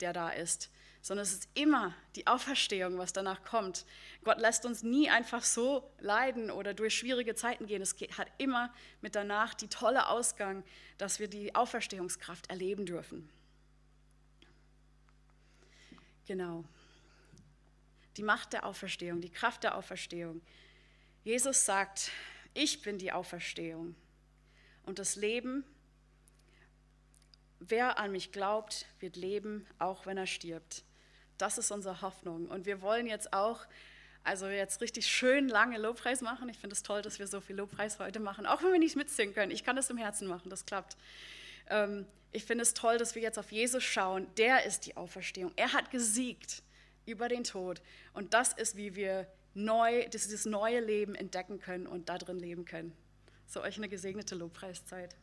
der 0.03 0.13
da 0.13 0.29
ist, 0.29 0.69
sondern 1.01 1.23
es 1.23 1.33
ist 1.33 1.49
immer 1.55 1.95
die 2.17 2.27
Auferstehung, 2.27 2.99
was 2.99 3.15
danach 3.15 3.43
kommt. 3.45 3.87
Gott 4.25 4.41
lässt 4.41 4.67
uns 4.67 4.83
nie 4.83 5.09
einfach 5.09 5.43
so 5.43 5.91
leiden 6.01 6.51
oder 6.51 6.75
durch 6.75 6.99
schwierige 6.99 7.35
Zeiten 7.35 7.67
gehen. 7.67 7.81
Es 7.81 7.97
hat 8.19 8.29
immer 8.37 8.71
mit 9.01 9.15
danach 9.15 9.55
die 9.55 9.69
tolle 9.69 10.09
Ausgang, 10.09 10.65
dass 10.99 11.19
wir 11.19 11.29
die 11.29 11.55
Auferstehungskraft 11.55 12.51
erleben 12.51 12.85
dürfen. 12.85 13.31
Genau 16.27 16.67
die 18.19 18.25
Macht 18.25 18.53
der 18.53 18.67
Auferstehung, 18.67 19.21
die 19.21 19.31
Kraft 19.31 19.63
der 19.63 19.77
Auferstehung. 19.77 20.43
Jesus 21.23 21.65
sagt, 21.65 22.11
ich 22.53 22.83
bin 22.83 22.99
die 22.99 23.13
Auferstehung 23.13 23.95
und 24.85 24.99
das 24.99 25.15
Leben. 25.15 25.65
Wer 27.61 27.99
an 27.99 28.11
mich 28.11 28.33
glaubt, 28.33 28.87
wird 28.99 29.17
leben, 29.17 29.67
auch 29.79 30.05
wenn 30.05 30.17
er 30.17 30.27
stirbt. 30.27 30.83
Das 31.39 31.59
ist 31.59 31.71
unsere 31.71 32.03
Hoffnung. 32.03 32.47
Und 32.49 32.67
wir 32.67 32.83
wollen 32.83 33.07
jetzt 33.07 33.33
auch, 33.33 33.65
also 34.25 34.49
jetzt 34.49 34.81
richtig 34.81 35.07
schön 35.07 35.49
lange 35.49 35.79
Lobpreis 35.79 36.21
machen. 36.21 36.49
Ich 36.49 36.59
finde 36.59 36.75
es 36.75 36.83
toll, 36.83 37.03
dass 37.03 37.21
wir 37.21 37.29
so 37.29 37.41
viel 37.41 37.57
Lobpreis 37.57 38.01
heute 38.01 38.19
machen, 38.19 38.47
auch 38.47 38.63
wenn 38.63 38.73
wir 38.73 38.79
nicht 38.81 38.97
mitsingen 38.97 39.35
können. 39.35 39.53
Ich 39.53 39.63
kann 39.63 39.77
das 39.77 39.91
im 39.91 39.97
Herzen 39.97 40.27
machen, 40.27 40.51
das 40.51 40.67
klappt. 40.67 40.97
Ähm, 41.71 42.05
ich 42.33 42.45
finde 42.45 42.63
es 42.63 42.75
toll, 42.75 42.99
dass 42.99 43.15
wir 43.15 43.23
jetzt 43.23 43.39
auf 43.39 43.53
Jesus 43.53 43.85
schauen. 43.85 44.27
Der 44.37 44.65
ist 44.65 44.87
die 44.87 44.97
Auferstehung. 44.97 45.53
Er 45.55 45.73
hat 45.73 45.93
gesiegt 45.93 46.63
über 47.09 47.29
den 47.29 47.45
Tod. 47.45 47.81
Und 48.13 48.35
das 48.35 48.53
ist, 48.53 48.77
wie 48.77 48.95
wir 48.95 49.27
neu, 49.55 50.07
dieses 50.09 50.45
neue 50.45 50.81
Leben 50.81 51.15
entdecken 51.15 51.59
können 51.59 51.87
und 51.87 52.09
darin 52.09 52.39
leben 52.39 52.65
können. 52.65 52.93
So 53.47 53.63
euch 53.63 53.79
eine 53.79 53.89
gesegnete 53.89 54.35
Lobpreiszeit. 54.35 55.17